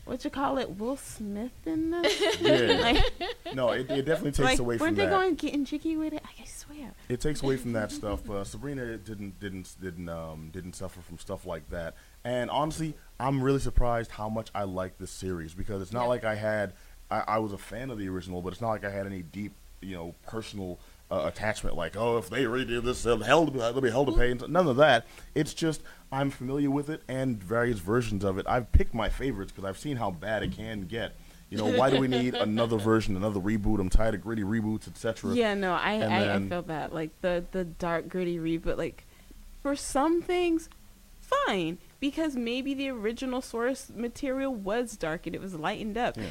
[0.05, 2.19] what you call it, Will Smith in this?
[2.41, 2.57] Yeah.
[2.81, 5.11] like, No, it, it definitely takes like away from weren't they that.
[5.11, 6.23] going getting jiggy with it?
[6.25, 6.93] I swear.
[7.09, 8.27] it takes away from that stuff.
[8.27, 11.93] Uh, Sabrina didn't didn't didn't um didn't suffer from stuff like that.
[12.23, 16.07] And honestly, I'm really surprised how much I like this series because it's not Yeah.
[16.07, 16.73] like I had
[17.11, 19.21] I, I was a fan of the original, but it's not like I had any
[19.21, 20.79] deep you know personal.
[21.11, 24.31] Uh, attachment like oh if they redo this they'll hell they'll be held to pay
[24.47, 25.07] none of that.
[25.33, 25.81] It's just
[26.11, 28.45] I'm familiar with it and various versions of it.
[28.47, 31.15] I've picked my favorites because I've seen how bad it can get.
[31.49, 33.79] You know why do we need another version another reboot?
[33.79, 37.43] I'm tired of gritty reboots etc Yeah, no, I I, I feel that like the
[37.51, 38.77] the dark gritty reboot.
[38.77, 39.05] Like
[39.63, 40.69] for some things,
[41.19, 46.17] fine because maybe the original source material was dark and it was lightened up.
[46.17, 46.25] Yeah.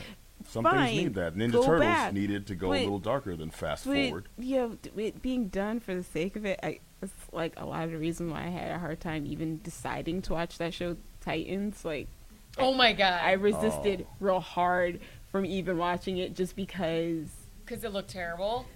[0.49, 1.35] Some Fine, things need that.
[1.37, 2.13] Ninja go Turtles back.
[2.15, 4.29] needed to go a little darker than fast But forward.
[4.39, 7.65] you know, d- it being done for the sake of it, I it's like a
[7.67, 10.73] lot of the reason why I had a hard time even deciding to watch that
[10.75, 11.85] show, Titans.
[11.85, 12.09] Like
[12.57, 13.21] oh my god.
[13.23, 14.15] I resisted Oh.
[14.21, 17.29] real hard from even watching it just because
[17.65, 18.67] Because it looked terrible.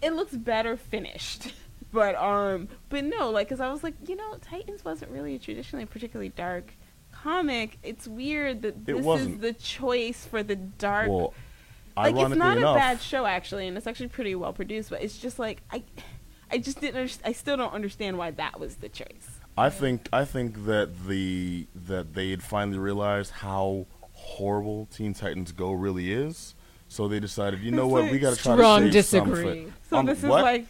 [0.00, 1.52] it looks better finished.
[1.92, 5.86] But um, but no, like, cause I was like, you know, Titans wasn't really traditionally
[5.86, 6.72] particularly dark
[7.24, 7.78] comic.
[7.82, 9.40] It's weird that this is wasn't.
[9.40, 11.08] the choice for the dark.
[11.08, 11.34] Well,
[11.96, 14.90] like, it's not enough, a bad show actually, and it's actually pretty well produced.
[14.90, 15.82] But it's just like I,
[16.50, 17.04] I just didn't.
[17.04, 19.40] Underst- I still don't understand why that was the choice.
[19.56, 25.52] I think I think that the that they had finally realized how horrible Teen Titans
[25.52, 26.54] Go really is.
[26.88, 29.04] So they decided, you know It's what, like- we got to try Strong to save
[29.04, 29.60] some of disagree.
[29.62, 29.72] it.
[29.90, 30.42] So Um, this is what?
[30.44, 30.66] like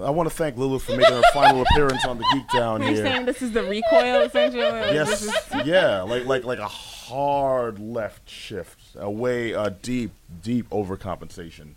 [0.00, 2.90] I want to thank Lilith for making her final appearance on the Geek Down you're
[2.90, 3.04] here.
[3.06, 4.62] saying this is the recoil essentially.
[4.94, 5.34] Yes, is-
[5.66, 10.10] yeah, like like like a hard left shift, away, a deep
[10.42, 11.72] deep overcompensation.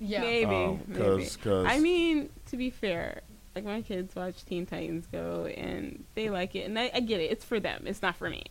[0.00, 0.20] Yeah.
[0.20, 1.00] Maybe, Um, maybe.
[1.02, 3.22] 'cause- 'cause- I mean, to be fair,
[3.54, 7.20] like my kids watch Teen Titans Go and they like it, and I, I get
[7.20, 7.30] it.
[7.30, 7.84] It's for them.
[7.86, 8.44] It's not for me.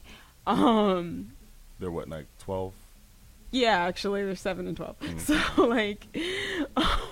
[0.48, 1.34] Um,
[1.80, 2.74] They're what, like twelve?
[3.52, 5.00] yeah, actually, they're seven and twelve.
[5.02, 5.20] Mm.
[5.56, 6.08] So like,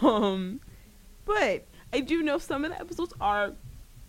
[0.01, 0.59] um,
[1.25, 3.53] but I do know some of the episodes are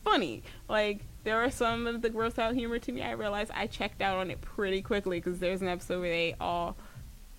[0.04, 0.42] funny.
[0.68, 3.02] Like there are some of the gross out humor to me.
[3.02, 6.36] I realized I checked out on it pretty quickly because there's an episode where they
[6.40, 6.76] all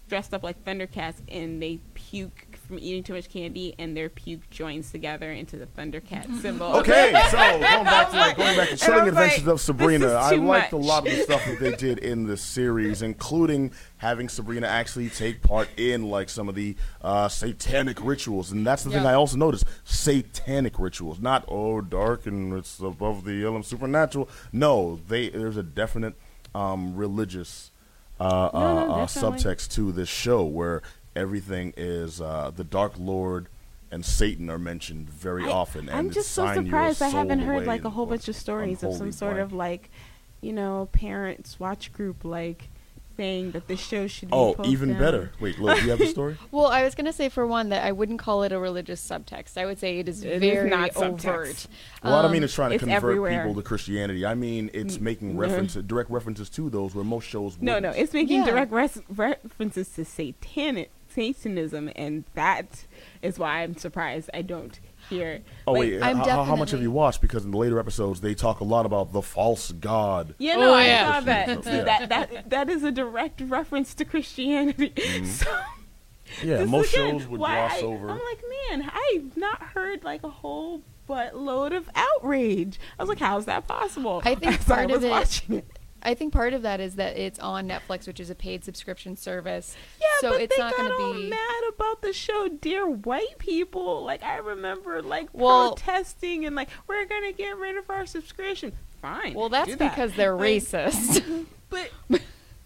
[0.08, 4.50] dressed up like Thundercats and they puke from eating too much candy, and their puke
[4.50, 6.68] joins together into the Thundercat symbol.
[6.78, 10.18] Okay, so going back to like, going back to And Chilling Adventures like, of Sabrina,
[10.20, 13.72] I too liked a lot of the stuff that they did in the series, including
[13.98, 18.84] having Sabrina actually take part in like some of the uh, satanic rituals, and that's
[18.84, 23.66] the thing I also noticed: satanic rituals, not oh dark and it's above the element
[23.66, 24.30] supernatural.
[24.52, 26.16] No, they there's a definite
[26.56, 27.72] um, religious
[28.20, 29.40] uh, No, uh, no, uh, definitely.
[29.40, 30.82] subtext to this show where
[31.16, 33.48] everything is uh, the Dark Lord
[33.92, 35.88] and Satan are mentioned very I- often.
[35.90, 38.94] And I'm just so surprised I haven't heard like a whole bunch of stories of
[38.96, 39.46] some sort blank.
[39.46, 39.90] of like,
[40.42, 42.70] you know, parents watch group like
[43.16, 44.34] saying that this show should be.
[44.36, 45.00] Oh, even down.
[45.00, 45.32] better.
[45.40, 46.36] Wait, look, do you have a story?
[46.52, 49.56] Well, I was gonna say for one that I wouldn't call it a religious subtext.
[49.56, 51.26] I would say it is It is very not subtext.
[51.28, 51.68] overt.
[52.04, 53.46] Well, I don't Um, mean it's trying to it's convert everywhere.
[53.46, 54.26] people to Christianity.
[54.26, 57.56] I mean it's making references, direct references to those where most shows.
[57.62, 58.46] No, no, it's making Yeah.
[58.50, 62.86] direct res- references to satanic Satanism, and that
[63.22, 65.42] is why I'm surprised I don't hear.
[65.68, 67.22] Oh like- wait, I'm how, how- how much have you watched?
[67.22, 70.36] Because in the later episodes, they talk a lot about the false god.
[70.38, 71.14] Yeah, no, Oh, I yeah.
[71.14, 71.48] saw that.
[71.50, 71.62] Yeah.
[71.62, 74.90] See, that that that is a direct reference to Christianity.
[74.96, 75.26] Mm-hmm.
[75.26, 75.52] So
[76.42, 78.10] Yeah, this most again, shows would gloss I, over.
[78.10, 82.80] I'm like, man, I've not heard like a whole buttload of outrage.
[82.98, 84.22] I was like, how is that possible?
[84.26, 85.80] I think As part I of it- watching it.
[86.04, 89.16] I think part of that is that it's on Netflix, which is a paid subscription
[89.16, 89.76] service.
[90.00, 91.30] Yeah, so but it's they not got all be.
[91.30, 94.04] mad about the show Dear White People.
[94.04, 98.74] Like I remember like Well- protesting and like we're gonna get rid of our subscription.
[99.02, 99.34] Fine.
[99.34, 99.80] Well, that's that.
[99.92, 101.46] because they're Like, racist.
[101.70, 101.90] But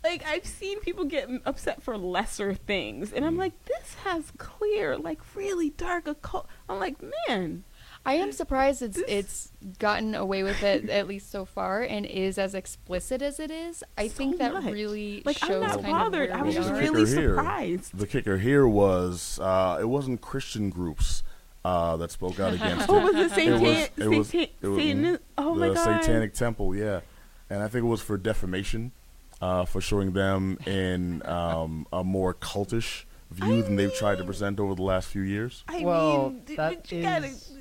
[0.03, 3.39] like I've seen people get upset for lesser things, and I'm mm.
[3.39, 6.47] like, this has clear, like really dark occult.
[6.67, 7.63] I'm like, man,
[8.07, 12.37] I am surprised it's it's gotten away with it at least so far and is
[12.37, 13.83] as explicit as it is.
[13.97, 14.63] I So think that much.
[14.65, 16.29] really like shows I'm not kind bothered.
[16.29, 16.75] of where I was just are.
[16.75, 17.35] really here.
[17.35, 17.97] surprised.
[17.97, 21.21] The kicker here was uh, it wasn't Christian groups
[21.65, 23.15] uh, that spoke out against What it.
[23.17, 24.03] was the It was- satan?
[24.13, 26.01] it was- satan- it was- satan- oh my the god!
[26.03, 27.01] Satanic Temple, yeah,
[27.49, 28.93] and I think it was for defamation,
[29.41, 34.23] uh, for showing them in um, a more cultish view I than they've tried to
[34.23, 35.65] present over the last few years.
[35.67, 37.51] I Well, mean, d- that but you gotta is-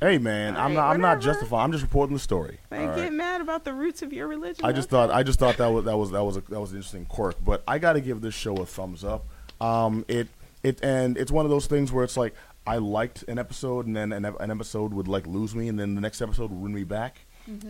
[0.00, 0.90] Hey, man, I'm not.
[0.90, 1.64] I'm not justifying.
[1.64, 2.58] I'm just reporting the story.
[2.70, 2.96] like, right?
[2.96, 4.64] get mad about the roots of your religion.
[4.64, 5.08] I just okay?
[5.08, 7.06] thought I just thought that was that was that was a, that was an interesting
[7.06, 7.36] quirk.
[7.44, 9.26] But I got to give this show a thumbs up.
[9.60, 10.28] Um, it
[10.62, 12.34] it and it's one of those things where it's like
[12.66, 15.94] I liked an episode and then an, an episode would like lose me and then
[15.94, 17.20] the next episode would win me back.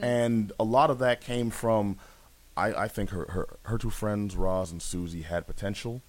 [0.00, 1.98] And a lot of that came from
[2.56, 6.00] I, I think her, her her two friends Roz and Susie had potential,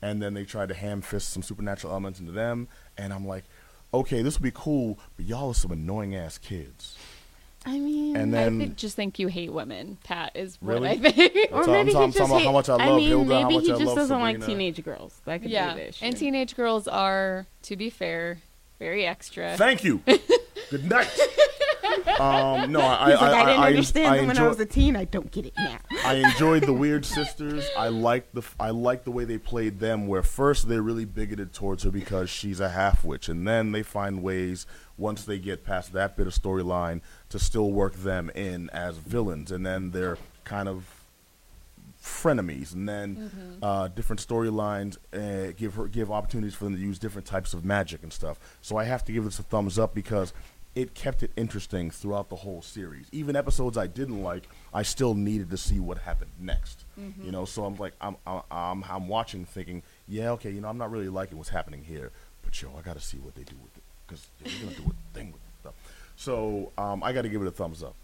[0.00, 2.68] and then they tried to ham fist some supernatural elements into them.
[2.96, 3.44] And I'm like,
[3.94, 6.96] okay, this would be cool, but y'all are some annoying ass kids.
[7.64, 10.88] I mean, And I then think, just think you hate women, Pat, is what Really?
[10.90, 11.36] I think.
[11.52, 12.96] or So I'm maybe talking- he just talking about hate, how much I I love
[12.96, 15.20] mean, Hilda, how maybe much he I just doesn't like teenage girls.
[15.26, 16.04] That could yeah, be the issue.
[16.04, 18.38] and teenage girls are, to be fair,
[18.80, 19.56] very extra.
[19.56, 19.98] Thank you.
[20.70, 21.08] Good night.
[22.20, 24.66] um, no, I, He's like, I, didn't I, understand I them when I was a
[24.66, 24.96] teen.
[24.96, 25.78] I don't get it now.
[26.04, 27.68] I enjoyed the weird sisters.
[27.76, 30.06] I liked the I liked the way they played them.
[30.06, 33.82] Where first they're really bigoted towards her because she's a half witch, and then they
[33.82, 34.66] find ways
[34.98, 39.50] once they get past that bit of storyline to still work them in as villains,
[39.50, 40.84] and then they're kind of
[42.02, 46.98] frenemies, and then uh, different storylines uh, give her give opportunities for them to use
[46.98, 48.38] different types of magic and stuff.
[48.60, 50.32] So I have to give this a thumbs up because
[50.74, 53.06] it kept it interesting throughout the whole series.
[53.12, 56.84] Even episodes I didn't like, I still needed to see what happened next.
[57.22, 60.68] You know, so I'm like, I'm, I'm, I'm, I'm watching, thinking, yeah, okay, you know,
[60.68, 62.10] I'm not really liking what's happening here,
[62.42, 64.90] but yo, I got to see what they do with it because they're gonna do
[64.90, 65.74] a thing with stuff.
[66.16, 67.94] So um, I got to give it a thumbs up.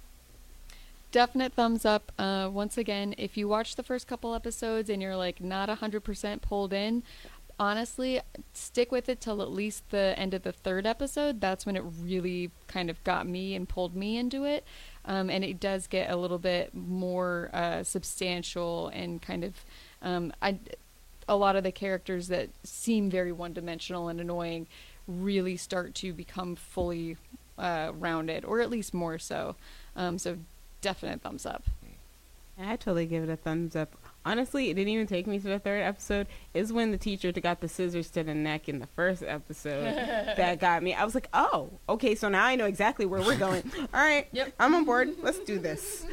[1.11, 2.13] Definite thumbs up.
[2.19, 6.43] Uh, once again, if you watch the first couple episodes and you're like not 100%
[6.43, 7.03] pulled in,
[7.59, 8.21] honestly,
[8.53, 11.41] stick with it till at least the end of the third episode.
[11.41, 14.65] That's when it really kind of got me and pulled me into it.
[15.05, 19.55] Um, and it does get a little bit more uh, substantial and kind of.
[20.03, 20.59] Um, I,
[21.29, 24.67] a lot of the characters that seem very one dimensional and annoying
[25.07, 27.17] really start to become fully
[27.59, 29.57] uh, rounded, or at least more so.
[29.97, 30.39] Um, so
[30.81, 31.65] definite thumbs up.
[32.61, 33.95] I totally give it a thumbs up.
[34.25, 36.27] Honestly, it didn't even take me to the third episode.
[36.55, 39.95] Is when the teacher got the scissors to the neck in the first episode
[40.37, 40.93] that got me.
[40.95, 43.71] I was like, oh, okay, so now I know exactly where we're going.
[43.79, 44.55] All right, Yep.
[44.59, 45.15] I'm on board.
[45.23, 46.05] Let's do this.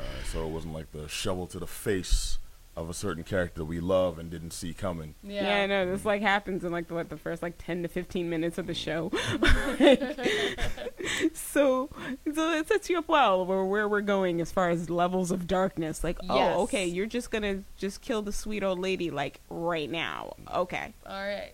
[0.00, 2.38] Uh, so it wasn't like the shovel to the face
[2.74, 5.14] of a certain character we love and didn't see coming.
[5.22, 5.84] Yeah, I know.
[5.90, 8.66] This like happens in like the, what the first like ten to fifteen minutes of
[8.66, 9.10] the show.
[11.34, 11.90] so,
[12.34, 15.46] so it sets you up well where where we're going as far as levels of
[15.46, 16.02] darkness.
[16.04, 16.54] Like, oh, Yes.
[16.56, 20.34] oh, okay, you're just gonna just kill the sweet old lady like right now.
[20.54, 21.52] Okay, All right.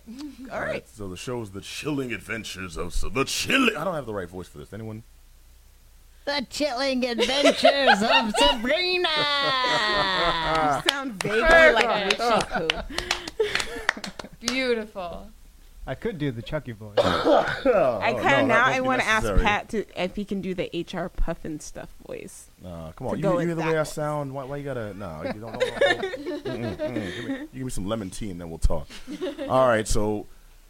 [0.51, 0.87] all right.
[0.87, 3.75] So the show is the chilling adventures of Sa- the chilling.
[3.75, 4.73] I don't have the right voice for this.
[4.73, 5.03] Anyone?
[6.29, 9.09] The chilling adventures of Sabrina.
[10.75, 11.39] You sound vaguely
[11.73, 12.73] like Perfect.
[13.39, 14.27] Richie Poo.
[14.39, 15.27] Beautiful.
[15.87, 16.93] I could do the Chucky voice.
[16.99, 19.25] I Oh, kind of no, now I want to ask.
[19.41, 22.45] Pat to if he can do the HR Pufnstuf voice.
[22.63, 24.31] Uh, come on, you, go you hear the that way I sound?
[24.31, 24.93] Why, why you gotta?
[24.93, 25.59] No, you don't.
[25.59, 26.01] don't, don't.
[26.43, 27.15] Mm-mm, mm-mm.
[27.15, 28.87] Give me- you give me some lemon tea and then we'll talk.
[29.49, 30.27] All right, so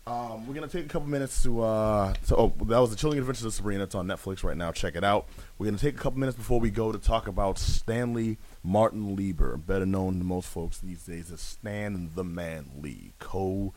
[0.07, 1.61] um, we're gonna take a couple minutes to.
[1.63, 3.83] Uh, to oh, that was the Chilling Adventures of Sabrina.
[3.83, 4.71] It's on Netflix right now.
[4.71, 5.27] Check it out.
[5.59, 9.57] We're gonna take a couple minutes before we go to talk about Stanley Martin Lieber,
[9.57, 13.73] better known to most folks these days as Stan the Man Lee, co.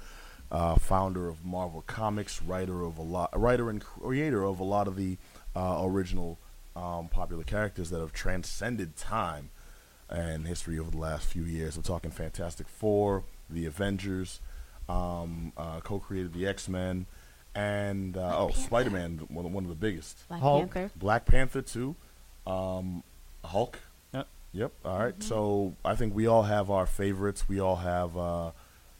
[0.49, 4.87] Uh, founder of Marvel Comics, writer of a lot, writer and creator of a lot
[4.87, 5.17] of the
[5.57, 6.39] uh, original
[6.77, 9.51] um, popular characters that have transcended time
[10.09, 11.77] and history over the last few years.
[11.77, 14.41] We're talking Fantastic Four, the Avengers,
[14.89, 17.07] um, uh, co-created the X Men,
[17.55, 20.27] and uh, oh, Spider Man, one, one of the biggest.
[20.29, 20.73] Black Hulk.
[20.73, 20.91] Panther.
[20.97, 21.95] Black Panther too,
[22.47, 23.03] um,
[23.45, 23.79] Hulk.
[24.15, 24.29] Yep.
[24.53, 24.73] Yep.
[24.85, 25.23] All right.
[25.23, 27.49] So I think we all have our favorites.
[27.49, 28.51] We all have uh, uh,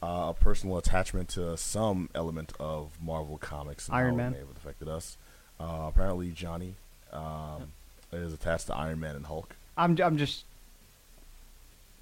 [0.03, 3.89] a personal attachment to some element of Marvel comics.
[3.89, 4.33] And Iron how it Man.
[4.33, 5.17] may have affected us.
[5.61, 6.75] Uh, apparently, Johnny
[7.13, 7.73] um,
[8.13, 9.55] is attached to Iron Man and Hulk.
[9.77, 10.52] I'm I'm just, lab-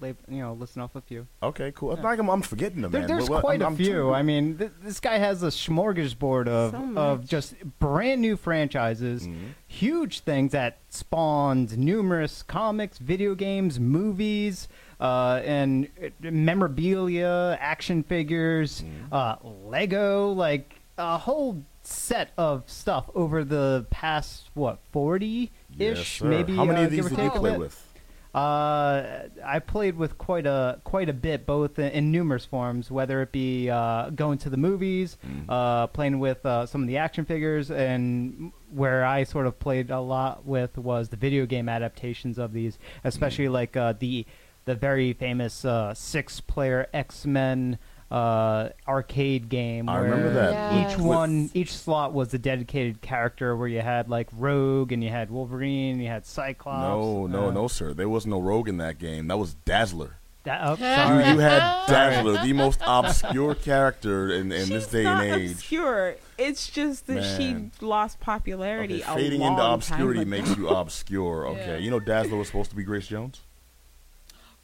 [0.02, 1.26] you know, listen off a few.
[1.42, 1.92] Okay, cool.
[1.92, 3.08] It's not like I'm, I'm forgetting them, There, man.
[3.08, 3.92] there's but quite I'm- a I'm few.
[4.08, 8.36] trying- I mean, th- this guy has a smorgasbord of So of just brand new
[8.36, 9.36] franchises, Mhm.
[9.66, 14.68] huge things that spawned numerous comics, video games, movies,
[15.00, 19.12] uh, and uh, memorabilia, action figures, Mhm.
[19.12, 19.36] uh,
[19.66, 26.26] Lego, like a whole set of stuff over the past what forty ish, sir.
[26.26, 26.54] maybe.
[26.54, 27.58] How many uh, of these give did you play bit.
[27.60, 27.86] with?
[28.32, 32.90] Uh, I played with quite a quite a bit, both in, in numerous forms.
[32.90, 35.44] Whether it be uh, going to the movies, Mm.
[35.48, 39.90] uh, playing with uh, some of the action figures, and where I sort of played
[39.90, 43.52] a lot with was the video game adaptations of these, especially Mm.
[43.52, 44.24] like uh, the
[44.66, 47.78] the very famous uh, six player X Men
[48.10, 49.88] uh, arcade game.
[49.88, 50.52] I where remember that.
[50.74, 50.92] Yes.
[50.92, 55.02] Each With- one, each slot was a dedicated character where you had like Rogue and
[55.04, 56.82] you had Wolverine, and you had Cyclops.
[56.82, 57.94] No, no, uh, no, sir.
[57.94, 59.28] There was no rogue in that game.
[59.28, 60.16] That was Dazzler.
[60.44, 61.28] That, oh, You, sorry.
[61.28, 65.50] you had Dazzler, the most obscure character in, in this She's day not and age.
[65.52, 66.16] obscure.
[66.38, 67.70] It's just that Man.
[67.78, 69.02] she lost popularity.
[69.02, 70.30] Okay, a fading long into obscurity ago.
[70.30, 71.46] makes you obscure.
[71.48, 71.76] Okay, Yeah.
[71.76, 73.42] you know Dazzler was supposed to be Grace Jones.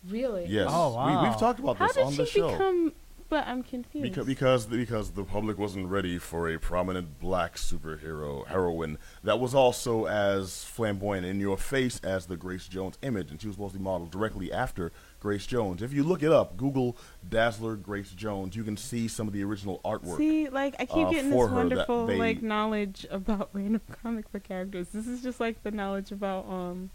[0.09, 0.47] Really?
[0.47, 0.69] Yes.
[0.71, 1.25] Oh, we, wow.
[1.25, 2.49] we've talked about How this on the show.
[2.49, 2.93] How did she become?
[3.29, 4.05] But I'm confused.
[4.05, 9.55] Because, because because the public wasn't ready for a prominent black superhero heroine that was
[9.55, 13.73] also as flamboyant in your face as the Grace Jones image, and she was supposed
[13.73, 15.83] to be modeled directly after Grace Jones.
[15.83, 16.97] If you look it up, Google
[17.29, 20.19] Dazzler Grace Jones, you can see some of the original artwork.
[20.19, 24.45] See, like I keep uh, getting this wonderful they- like knowledge about random comic book
[24.45, 24.89] characters.
[24.91, 26.91] This is just like the knowledge about um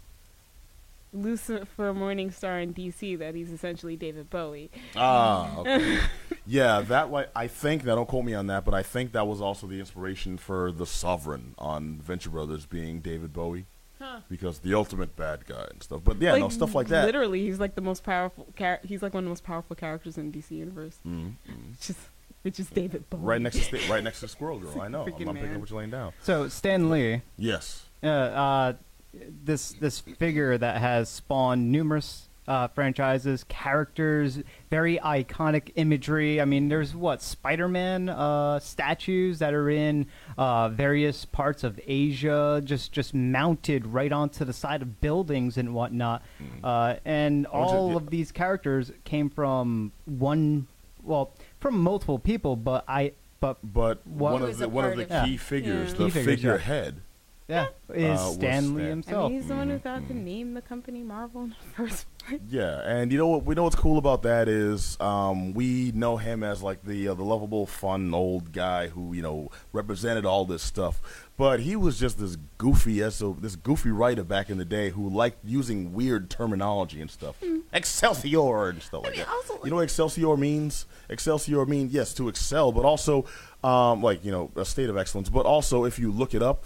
[1.12, 4.70] Lucifer Morningstar in DC that he's essentially David Bowie.
[4.96, 5.98] Ah, okay.
[6.46, 7.26] yeah, that way.
[7.36, 9.78] I think now don't quote me on that, but I think that was also the
[9.78, 13.66] inspiration for the Sovereign on Venture Brothers being David Bowie
[14.00, 14.20] Huh.
[14.28, 16.00] because the ultimate bad guy and stuff.
[16.02, 17.04] But yeah, no stuff like that.
[17.04, 18.48] Literally, he's like the most powerful.
[18.58, 21.70] Char- he's like one of the most powerful characters in DC universe, Mm, mm.
[21.70, 21.96] which is
[22.42, 23.20] which is David Bowie.
[23.22, 24.80] Right next to sta- right next to Squirrel Girl.
[24.80, 25.02] I know.
[25.02, 25.54] I'm, I'm picking man.
[25.54, 26.12] up what you're laying down.
[26.22, 27.84] So Stan Lee, Yes.
[28.02, 28.72] uh, uh,
[29.12, 36.40] this this figure that has spawned numerous uh, franchises, characters, very iconic imagery.
[36.40, 40.06] I mean, there's what Spider-Man uh, statues that are in
[40.36, 45.72] uh, various parts of Asia, just just mounted right onto the side of buildings and
[45.72, 46.22] whatnot.
[46.64, 47.96] Uh, and I want you- all yeah.
[47.96, 50.66] of these characters came from one,
[51.02, 53.12] well, from multiple people, but I.
[53.40, 56.24] But But one of the one of the key figures, the Key yeah.
[56.24, 57.00] figurehead.
[57.48, 58.88] Yeah, is Uh, was Stan Lee Stan.
[58.90, 59.24] himself.
[59.26, 62.06] and he's the one who Mhm, got to name the company Marvel in the first
[62.18, 62.40] place.
[62.48, 63.44] Yeah, and you know what?
[63.44, 67.14] We know what's cool about that is um, we know him as like the uh,
[67.14, 71.00] the lovable, fun old guy who you know represented all this stuff.
[71.36, 75.08] But he was just this goofy so this goofy writer back in the day who
[75.08, 77.36] liked using weird terminology and stuff,
[77.72, 79.28] Excelsior and stuff like mean, that.
[79.28, 80.86] also, you know what Excelsior means?
[81.10, 83.24] Excelsior means yes to excel, but also
[83.64, 85.28] um, like you know a state of excellence.
[85.28, 86.64] But also if you look it up,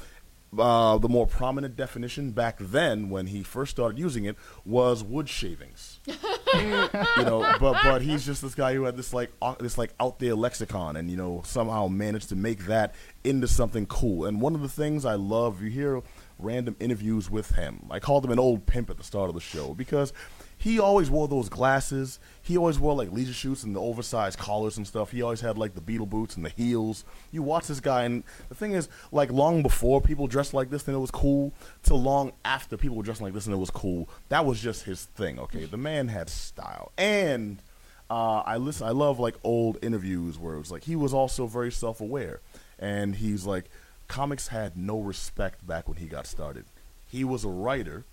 [0.59, 5.29] uh, the more prominent definition back then when he first started using it was wood
[5.29, 6.01] shavings.
[6.07, 9.93] you know, but but he's just this guy who had this like au- this like
[10.01, 12.95] out there lexicon, and you know somehow managed to make that
[13.25, 14.25] into something cool.
[14.25, 16.03] And one of the things I love, you hear
[16.39, 17.87] random interviews with him.
[17.91, 20.13] I called him an old pimp at the start of the show because
[20.59, 22.19] he always wore those glasses.
[22.43, 25.11] He always wore like leisure suits and the oversized collars and stuff.
[25.11, 27.05] He always had like the beetle boots and the heels.
[27.31, 30.87] You watch this guy, and the thing is, like long before people dressed like this
[30.89, 31.53] and it was cool,
[31.85, 34.09] to long after people were dressed like this and it was cool.
[34.29, 35.39] That was just his thing.
[35.39, 37.63] Okay, the man had style, and
[38.09, 38.87] uh, I listen.
[38.87, 42.41] I love like old interviews where it was like he was also very self-aware,
[42.79, 43.69] and he's like,
[44.09, 46.65] comics had no respect back when he got started.
[47.07, 48.05] He was a writer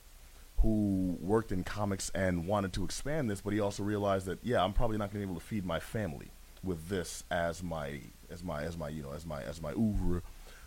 [0.64, 4.64] who worked in comics and wanted to expand this, but he also realized that yeah,
[4.64, 6.32] I'm probably not going to be able to feed my family
[6.64, 8.00] with this as my
[8.32, 10.22] as my as my you know as my as my oeuvre.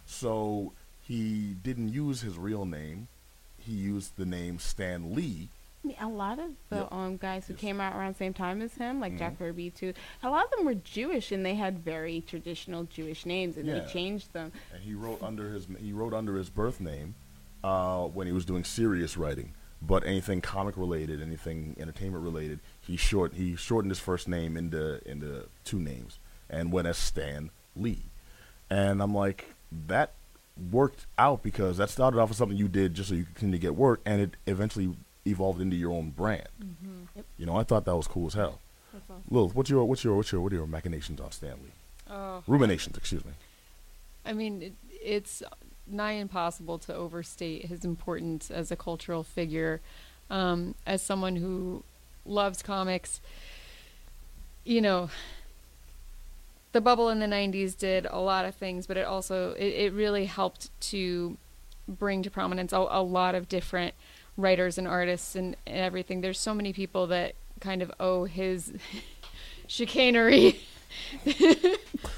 [0.05, 3.09] So he didn't use his real name.
[3.59, 5.49] He used the name Stan Lee.
[5.83, 6.93] I mean, a lot of the Yep.
[6.93, 7.61] um guys who Yes.
[7.61, 9.39] came out around the same time as him, like Jack Mhm.
[9.39, 13.57] Kirby too, a lot of them were Jewish and they had very traditional Jewish names,
[13.57, 13.79] and Yeah.
[13.81, 14.53] they changed them.
[14.75, 17.15] and he wrote under his he wrote under his birth name
[17.65, 19.53] uh, when he was doing serious writing.
[19.83, 25.07] But anything comic related, anything entertainment related, he short he shortened his first name into
[25.09, 26.19] into two names
[26.49, 28.05] and went as Stan Lee.
[28.71, 29.55] And I'm like,
[29.87, 30.13] that
[30.71, 33.59] worked out because that started off as something you did just so you could continue
[33.59, 34.95] to get work, and it eventually
[35.27, 36.49] evolved into your own brand.
[36.61, 37.03] Mm-hmm.
[37.17, 37.25] Yep.
[37.37, 38.61] You know, I thought that was cool as hell.
[38.95, 39.23] Awesome.
[39.29, 41.73] Lil, what's your what's your what's your what are your machinations on Stan Lee?
[42.11, 43.33] Oh, Ruminations, excuse me.
[44.25, 45.43] I mean, it, it's
[45.87, 49.81] nigh impossible to overstate his importance as a cultural figure.
[50.29, 51.85] Um, as someone who
[52.25, 53.21] loves comics,
[54.65, 55.11] you know,
[56.73, 59.93] the bubble in the 90s did a lot of things, but it also, it, it
[59.93, 61.37] really helped to
[61.89, 63.95] bring to prominence a, a lot of different
[64.37, 66.21] writers and artists and, and everything.
[66.21, 68.73] There's so many people that kind of owe his
[69.67, 70.61] chicanery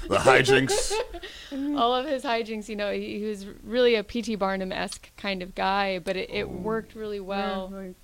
[0.09, 0.91] The hijinks.
[1.77, 4.35] all of his hijinks, you know, he, he was really a P.T.
[4.35, 6.47] Barnum esque kind of guy, but it, it oh.
[6.47, 7.69] worked really well.
[7.71, 7.95] Yeah, like,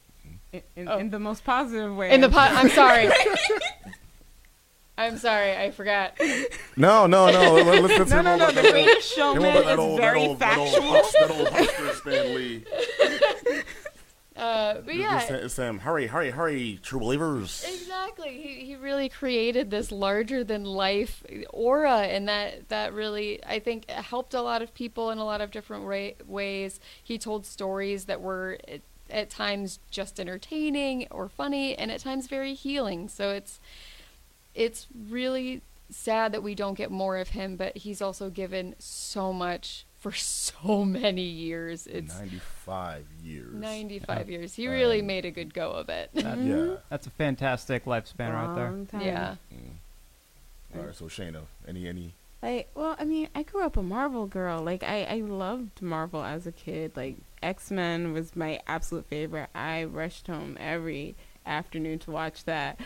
[0.54, 0.98] in, in, Oh.
[1.00, 2.12] in the most positive way.
[2.12, 3.10] In the pot, I'm sorry.
[4.98, 6.18] I'm sorry, I forgot.
[6.78, 7.54] No, no, no.
[7.56, 8.52] Let, let, let's no, no, no.
[8.52, 11.12] The Greatest Showman won't let that is old, very that old, that old, factual.
[11.12, 12.64] that old Husker Stan Lee.
[14.36, 17.64] Uh, but yeah, It's Sam, hurry, hurry, hurry, true believers.
[17.66, 18.42] exactly.
[18.42, 23.90] He he really created this larger than life aura, and that that really I think
[23.90, 26.80] helped a lot of people in a lot of different way, ways.
[27.02, 32.28] He told stories that were at, at times just entertaining or funny, and at times
[32.28, 33.08] very healing.
[33.08, 33.62] So it's
[34.54, 39.32] it's really sad that we don't get more of him, but he's also given so
[39.32, 41.88] much for so many years.
[41.88, 43.54] It's 95 years.
[43.56, 44.54] 95 years.
[44.54, 46.12] He really Um, made a good go of it.
[46.14, 46.76] That- Yeah.
[46.90, 48.86] That's a fantastic lifespan right there.
[48.86, 49.02] Time.
[49.02, 49.36] yeah.
[50.76, 52.14] All right, so Shayna, any, any?
[52.44, 54.62] Like, well, I mean, I grew up a Marvel girl.
[54.62, 56.92] Like, I, I loved Marvel as a kid.
[56.96, 59.50] Like, X Men was my absolute favorite.
[59.56, 61.16] I rushed home every
[61.48, 62.80] afternoon to watch that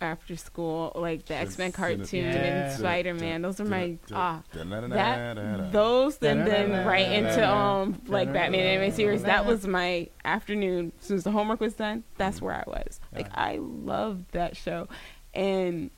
[0.00, 0.92] after school.
[0.94, 2.34] Like, the X Men cartoon Yeah.
[2.68, 3.42] and Spider Man.
[3.42, 4.42] Those are my, ah.
[4.52, 9.22] That, That, those, and then right into, um, like, Batman animated series.
[9.22, 10.92] That was my afternoon.
[11.00, 13.00] As soon as the homework was done, that's where I was.
[13.14, 14.88] Like, I loved that show.
[15.34, 15.90] And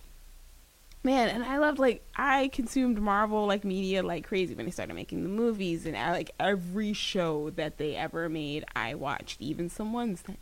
[1.05, 4.95] man and i loved like i consumed marvel like media like crazy when they started
[4.95, 9.71] making the movies and I, like every show that they ever made i watched even
[9.71, 10.37] some ones that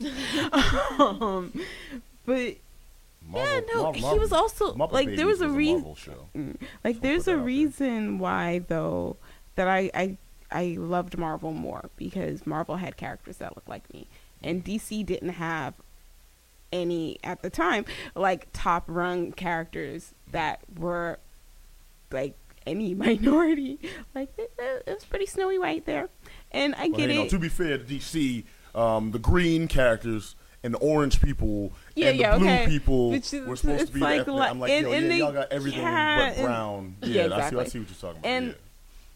[1.00, 1.52] um
[2.24, 2.56] but
[3.32, 6.28] yeah no he was also like there was a reason Marvel show.
[6.36, 6.56] Mm.
[6.84, 7.44] like So there's a out there.
[7.44, 9.16] reason why though
[9.54, 10.18] that I, I
[10.50, 14.06] I loved Marvel more because Marvel had characters that looked like me
[14.42, 15.74] and DC didn't have
[16.72, 21.18] any at the time like top rung characters that were
[22.10, 23.78] like any minority
[24.14, 26.08] like it, it was pretty snowy white there
[26.52, 28.44] and I Well, get you know, it to be fair to DC,
[28.74, 30.34] um, the green characters
[30.64, 32.66] and the orange people Yeah, and the blue okay.
[32.66, 34.36] people Which is- were supposed to be like ethnic.
[34.36, 36.96] I'm like, and- yo, and yeah, they- y'all got everything yeah, but and- brown.
[37.02, 37.70] Yeah, Yeah, I, see, I exactly.
[37.70, 38.24] see what you're talking about.
[38.28, 38.52] And- yeah.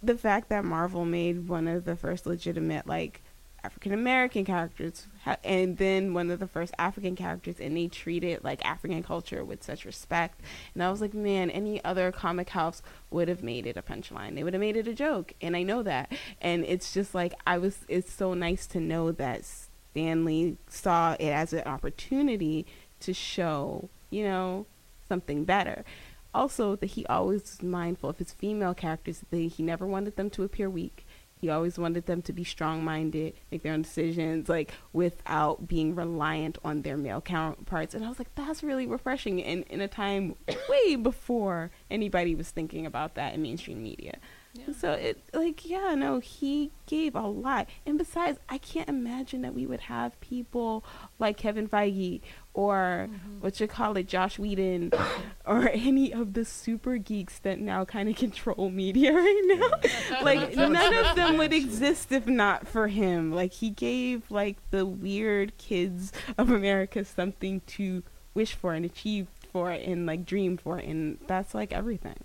[0.02, 3.22] the fact that Marvel made one of the first legitimate like
[3.64, 5.08] African American characters,
[5.42, 9.64] and then one of the first African characters, and they treated like African culture with
[9.64, 10.40] such respect.
[10.74, 14.36] And I was like, man, any other comic house would have made it a punchline.
[14.36, 16.12] They would have made it a joke, and I know that.
[16.40, 17.78] And it's just like I was.
[17.88, 19.42] It's so nice to know that
[19.90, 22.66] Stan Lee saw it as an opportunity
[23.00, 24.66] to show, you know,
[25.08, 25.84] something better.
[26.34, 30.30] Also that he always was mindful of his female characters that he never wanted them
[30.30, 31.06] to appear weak.
[31.40, 36.58] He always wanted them to be strong-minded make their own decisions like without being reliant
[36.64, 37.94] on their male counterparts.
[37.94, 40.34] And i was like that's really refreshing in, in a time
[40.68, 44.18] way before anybody was thinking about that in mainstream media
[44.54, 44.74] Yeah.
[44.76, 47.68] so it like yeah no he gave a lot.
[47.86, 50.84] And besides i can't imagine that we would have people
[51.18, 52.22] like kevin feige
[52.54, 53.40] or mm-hmm.
[53.40, 54.90] what you call it joss whedon
[55.46, 59.70] or any of the super geeks that now kind of control media right now.
[60.22, 63.32] Like none of them would exist if not for him.
[63.32, 68.02] Like he gave like the weird kids of america something to
[68.34, 72.18] wish for and achieve for and like dream for, and that's like everything.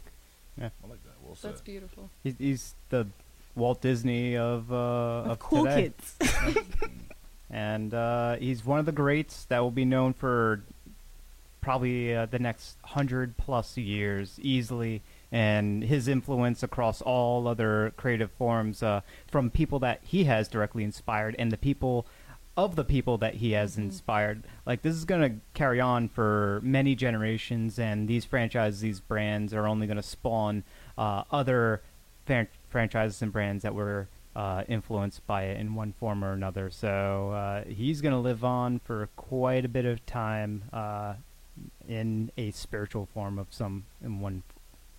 [0.60, 1.03] I like
[1.42, 1.48] that.
[1.48, 1.52] Well.
[1.54, 2.10] That's beautiful.
[2.24, 3.08] He's, he's the
[3.56, 5.94] Walt Disney of uh, Of of cool today.
[5.94, 6.18] kids.
[7.50, 10.64] and uh, he's one of the greats that will be known for
[11.62, 15.02] probably uh, the next hundred plus years easily.
[15.32, 20.84] And his influence across all other creative forms, uh, from people that he has directly
[20.84, 22.06] inspired, and the people
[22.56, 24.44] of the people that he has inspired.
[24.66, 29.56] Like this is going to carry on for many generations, and these franchises, these brands,
[29.56, 30.64] are only going to spawn
[30.98, 31.82] uh, other
[32.26, 36.70] fran- franchises and brands that were uh, influenced by it in one form or another.
[36.72, 41.14] So uh, he's going to live on for quite a bit of time uh,
[41.88, 44.44] in a spiritual form of some in one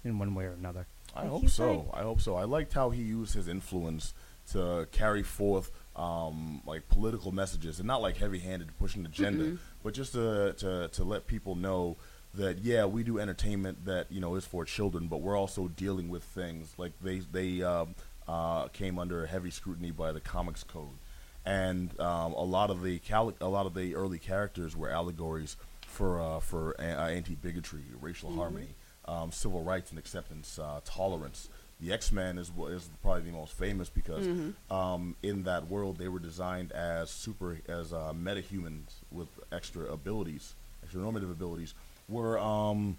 [0.04, 0.86] in one way or another.
[1.16, 1.72] I hope so.
[1.92, 2.36] like- I hope so.
[2.36, 4.14] I liked how he used his influence
[4.52, 9.94] to carry forth um, like political messages and not like heavy-handed pushing an agenda, but
[9.94, 11.96] just to, to to let people know
[12.36, 16.08] that yeah, we do entertainment that you know is for children, but we're also dealing
[16.08, 17.94] with things like they they um,
[18.28, 20.96] uh, came under heavy scrutiny by the Comics Code,
[21.44, 25.56] and um, a lot of the cal- a lot of the early characters were allegories
[25.86, 28.68] for uh, for a- uh, anti-bigotry, racial harmony,
[29.06, 31.48] um, civil rights and acceptance, uh, tolerance.
[31.80, 34.26] The X Men is is probably the most famous because
[34.70, 40.54] um, in that world they were designed as super as uh, metahumans with extra abilities,
[40.82, 41.74] extra normative abilities,
[42.08, 42.98] were um,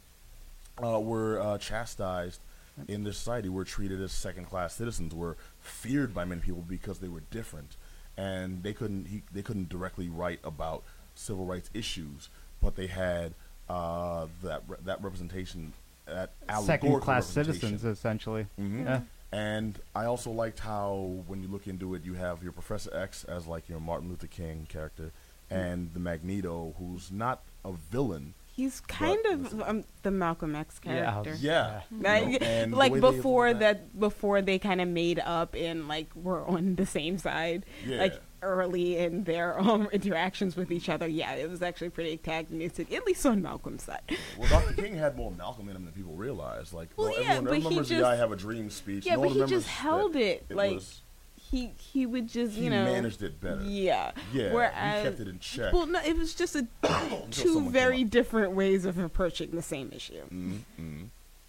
[0.81, 2.39] uh, were uh, chastised
[2.87, 3.49] in this society.
[3.49, 5.13] Were treated as second class citizens.
[5.13, 7.75] Were feared by many people because they were different,
[8.17, 10.83] and they couldn't he, they couldn't directly write about
[11.15, 12.29] civil rights issues,
[12.61, 13.33] but they had
[13.69, 15.73] uh, that re- that representation.
[16.05, 18.45] That second class citizens, essentially.
[18.59, 18.85] Mhm.
[18.85, 18.99] Yeah.
[19.31, 23.23] And I also liked how, when you look into it, you have your Professor X
[23.23, 25.11] as like your Martin Luther King character,
[25.49, 28.35] and the Magneto, who's not a villain.
[28.55, 31.35] He's kind But- of um, the Malcolm X character.
[31.37, 35.55] Yeah, Like, you know, and like before evolved that, before they kind of made up
[35.55, 37.97] and like were on the same side, Yeah.
[37.97, 41.05] like early in their um interactions with each other.
[41.07, 44.15] Yeah, it was actually pretty antagonistic, at least on Malcolm's side.
[44.37, 44.73] Well, Dr.
[44.81, 46.71] King had more Malcolm in him than people realize.
[46.73, 49.05] Like, Well, well, yeah, everyone but he remembers the just- "I Have a Dream" speech.
[49.05, 51.01] Yeah, no but one he just held that it, like, was,
[51.51, 53.61] He he would just he you know managed it better.
[53.63, 54.11] Yeah.
[54.33, 55.73] Yeah, Whereas, he kept it in check.
[55.73, 56.67] Well, no, it was just a
[57.31, 60.23] two very different ways of approaching the same issue.
[60.33, 61.03] Mm-hmm.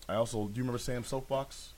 [0.08, 1.70] I also do you remember Stan Soapbox?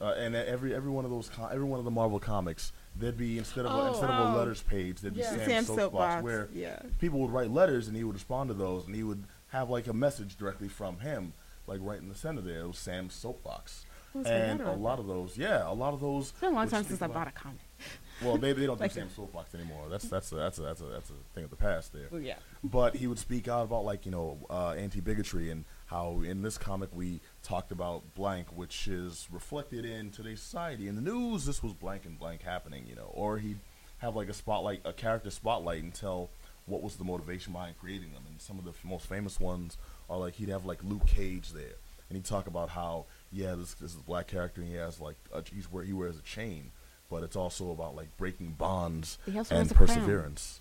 [0.00, 3.18] Uh, and every every one of those com- every one of the Marvel comics, there'd
[3.18, 3.86] be instead of a, Oh.
[3.88, 4.38] instead of a Oh.
[4.38, 5.32] letters page, there'd be Yeah.
[5.32, 6.80] Stan, Stan Soapbox, Soapbox, where yeah.
[6.98, 9.86] people would write letters and he would respond to those and he would have like
[9.86, 11.34] a message directly from him,
[11.66, 12.60] like right in the center there.
[12.60, 13.84] It was Stan's Soapbox.
[14.14, 16.30] And a lot of those, yeah, a lot of those.
[16.30, 17.60] It's been a long time since I bought a comic.
[18.22, 19.86] Well, maybe they don't do Like- Stan's Soapbox anymore.
[19.88, 22.20] That's that's a, that's a, that's a that's a thing of the past there Well,
[22.20, 22.34] yeah.
[22.62, 26.58] but he would speak out about like you know uh, anti-bigotry and how in this
[26.58, 31.62] comic we talked about blank which is reflected in today's society in the news this
[31.62, 33.58] was blank and blank happening you know or he'd
[34.00, 36.28] have like a spotlight a character spotlight and tell
[36.66, 39.78] what was the motivation behind creating them and some of the f- most famous ones
[40.10, 41.76] are like he'd have like luke cage there
[42.10, 45.00] and he'd talk about how yeah this, this is a black character and he has
[45.00, 46.70] like a, he's where he wears a chain
[47.08, 49.68] but it's also about like breaking bonds and wears crown.
[49.68, 50.60] perseverance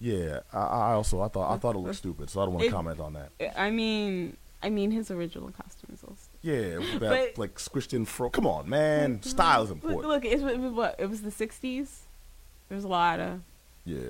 [0.00, 2.66] yeah, I, I also I thought I thought it looked stupid, so I don't want
[2.66, 3.30] to comment on that.
[3.56, 6.28] I mean, I mean, his original costume is also.
[6.42, 8.28] Yeah, that But- like squished in fro.
[8.30, 9.28] Come on, man, mm-hmm.
[9.28, 10.08] style is Look, important.
[10.08, 10.96] look it was what?
[10.98, 11.88] It was the '60s.
[12.68, 13.40] There was a lot of
[13.84, 14.00] Yeah,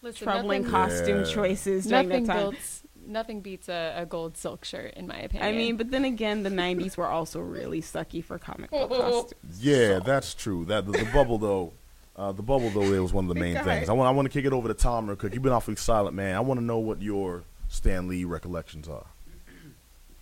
[0.00, 1.24] Listen, troubling nothing, costume Yeah.
[1.24, 2.42] choices during nothing that time.
[2.50, 5.48] builds, nothing beats a, a gold silk shirt, in my opinion.
[5.48, 9.34] I mean, but then again, the '90s were also really sucky for comic book costumes.
[9.60, 10.64] yeah, that's true.
[10.66, 11.72] That the, the bubble though,
[12.16, 13.88] uh, the bubble though, it was one of the main Go things.
[13.88, 15.34] I want I want to kick it over to Tom real quick.
[15.34, 16.34] You've been awfully silent, man.
[16.36, 19.06] I want to know what your Stan Lee recollections are.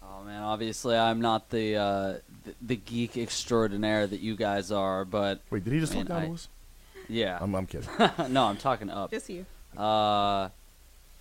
[0.03, 2.13] Oh man, obviously I'm not the, uh,
[2.45, 6.09] the the geek extraordinaire that you guys are, but Wait, did he just Man, talk
[6.17, 6.49] down I- to us?
[7.09, 7.39] yeah.
[7.41, 7.89] I'm, I'm kidding.
[8.29, 9.11] no, I'm talking up.
[9.11, 9.47] Just you.
[9.77, 10.51] Uh,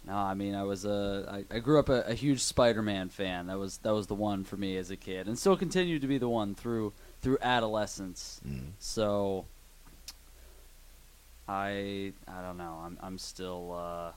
[0.09, 3.45] no, I mean I was a I, I grew up a, a huge Spider-Man fan.
[3.45, 6.07] That was that was the one for me as a kid, and still continued to
[6.07, 8.41] be the one through through adolescence.
[8.47, 8.71] Mm.
[8.79, 9.45] So
[11.47, 12.81] I I don't know.
[12.83, 14.11] I'm I'm still uh,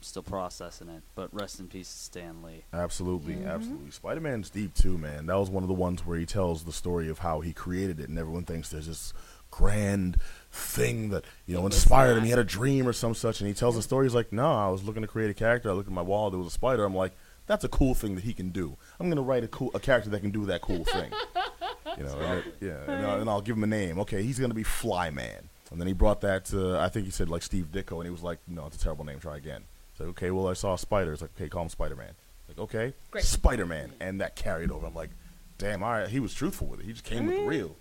[0.00, 1.04] still processing it.
[1.14, 2.64] But rest in peace, Stan Lee.
[2.72, 3.92] Absolutely, absolutely.
[3.92, 5.26] Spider Man's deep too, man.
[5.26, 8.00] That was one of the ones where he tells the story of how he created
[8.00, 9.14] it, and everyone thinks there's this
[9.52, 10.16] grand
[10.54, 12.24] thing that you know inspired him.
[12.24, 14.06] He had a dream or some such, and he tells the story.
[14.06, 15.70] He's like, "No, I was looking to create a character.
[15.70, 16.30] I looked at my wall.
[16.30, 16.84] There was a spider.
[16.84, 17.12] I'm like,
[17.46, 18.76] that's a cool thing that he can do.
[18.98, 21.10] I'm gonna write a cool a character that can do that cool thing.
[21.98, 23.98] you know, and it- yeah, and, I'll, and I'll give him a name.
[24.00, 25.44] Okay, he's gonna be Flyman.
[25.70, 28.10] And then he brought that to I think he said like Steve Ditko, and he
[28.10, 29.18] was like, "No, it's a terrible name.
[29.18, 31.12] Try again." It's like, okay, well, I saw a spider.
[31.12, 32.14] It's like, okay, call him Spider Man.
[32.48, 33.24] Like, okay, Great.
[33.24, 34.86] Spider Man, and that carried over.
[34.86, 35.10] I'm like,
[35.56, 36.86] damn, all right, he was truthful with it.
[36.86, 37.76] He just came with the real.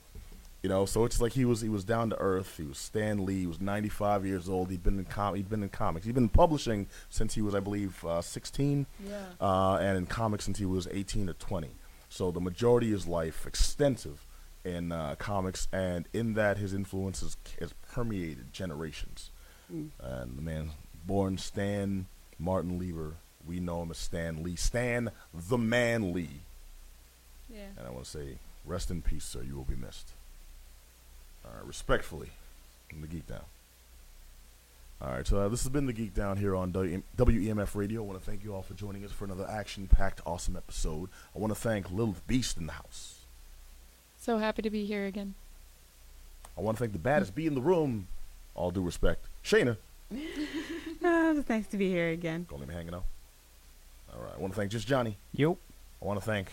[0.64, 2.56] You know, so it's like he was he was down to earth.
[2.56, 3.42] He was Stan Lee.
[3.42, 4.72] He was 95 years old.
[4.72, 6.06] He'd been in com- he'd been in comics.
[6.06, 9.26] He'd been publishing since he was, I believe, uh, 16, Yeah.
[9.42, 11.70] uh, and in comics since he was 18 or 20.
[12.08, 14.26] So the majority of his life, extensive
[14.64, 19.32] in uh, comics, and in that his influence has, has permeated generations.
[19.70, 20.70] And the man,
[21.06, 22.06] born Stan
[22.40, 23.16] Martin Lieber,
[23.46, 24.56] we know him as Stan Lee.
[24.56, 26.42] Stan the Man Lee.
[27.50, 27.66] Yeah.
[27.78, 29.42] And I want to say, rest in peace, sir.
[29.44, 30.14] You will be missed.
[31.46, 32.30] All right, respectfully,
[32.90, 33.42] from the Geek Down.
[35.02, 38.02] All right, so uh, this has been the Geek Down here on W- WEMF Radio.
[38.02, 41.10] I want to thank you all for joining us for another action-packed, awesome episode.
[41.36, 43.20] I want to thank Lilith Beast in the house.
[44.22, 45.34] So happy to be here again.
[46.58, 48.08] I want to thank the baddest bee in the room.
[48.56, 49.78] All due respect, Shayna.
[51.06, 52.46] Oh, it's nice to be here again.
[52.50, 53.04] Don't leave me hanging out.
[54.16, 55.18] All right, I want to thank just Johnny.
[55.34, 55.58] Yep.
[56.02, 56.48] I want to thank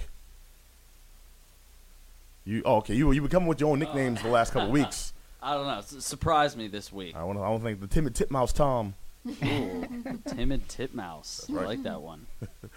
[2.51, 2.63] you.
[2.65, 5.13] Oh, okay, you you been coming with your own nicknames the last couple uh, weeks.
[5.43, 5.79] I don't know.
[5.79, 7.17] S- surprised me this week.
[7.17, 8.95] I want to I want to thank the timid titmouse Tom.
[9.27, 9.87] Ooh,
[10.27, 11.47] timid titmouse.
[11.51, 11.63] right.
[11.63, 12.27] I like that one.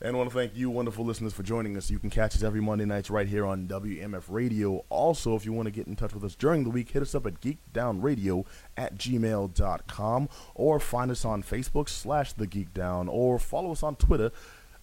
[0.00, 1.90] And I want to thank you, wonderful listeners, for joining us.
[1.90, 4.84] You can catch us every Monday nights right here on WMF Radio.
[4.90, 7.16] Also, if you want to get in touch with us during the week, hit us
[7.16, 8.46] up at geekdownradio
[8.76, 13.96] at gmail.com or find us on Facebook slash The Geek Down or follow us on
[13.96, 14.30] Twitter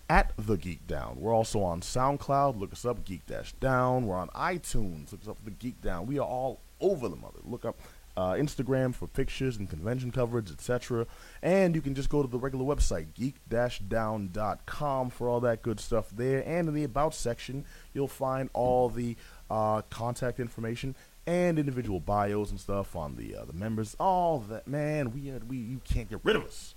[0.10, 1.18] at The Geek Down.
[1.19, 2.60] We're also on SoundCloud.
[2.60, 4.06] Look us up, Geek Dash Down.
[4.06, 5.11] We're on iTunes.
[5.11, 6.06] Look us up, The Geek Down.
[6.06, 7.40] We are all over the mother.
[7.44, 7.80] Look up
[8.18, 11.06] uh, Instagram for pictures and convention coverage, etc.
[11.41, 15.61] And you can just go to the regular website, Geek Dash Down.com, for all that
[15.61, 16.44] good stuff there.
[16.45, 19.18] And in the About section, you'll find all the
[19.49, 20.95] uh, contact information
[21.27, 23.95] and individual bios and stuff on the uh, the members.
[23.99, 26.74] All that, man, we, uh, we you can't get rid of us.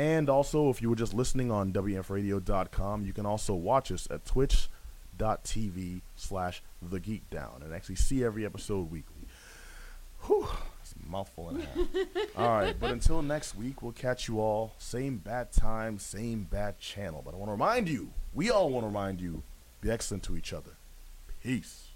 [0.00, 4.24] And also, if you were just listening on WFRadio.com, you can also watch us at
[4.24, 9.28] twitch.tv slash the geek down and actually see every episode weekly.
[10.22, 10.48] Whew,
[10.78, 12.28] that's a mouthful and a half.
[12.38, 14.72] all right, but until next week, we'll catch you all.
[14.78, 17.20] Same bad time, same bad channel.
[17.22, 19.42] But I want to remind you, we all want to remind you,
[19.82, 20.78] be excellent to each other.
[21.42, 21.88] Peace.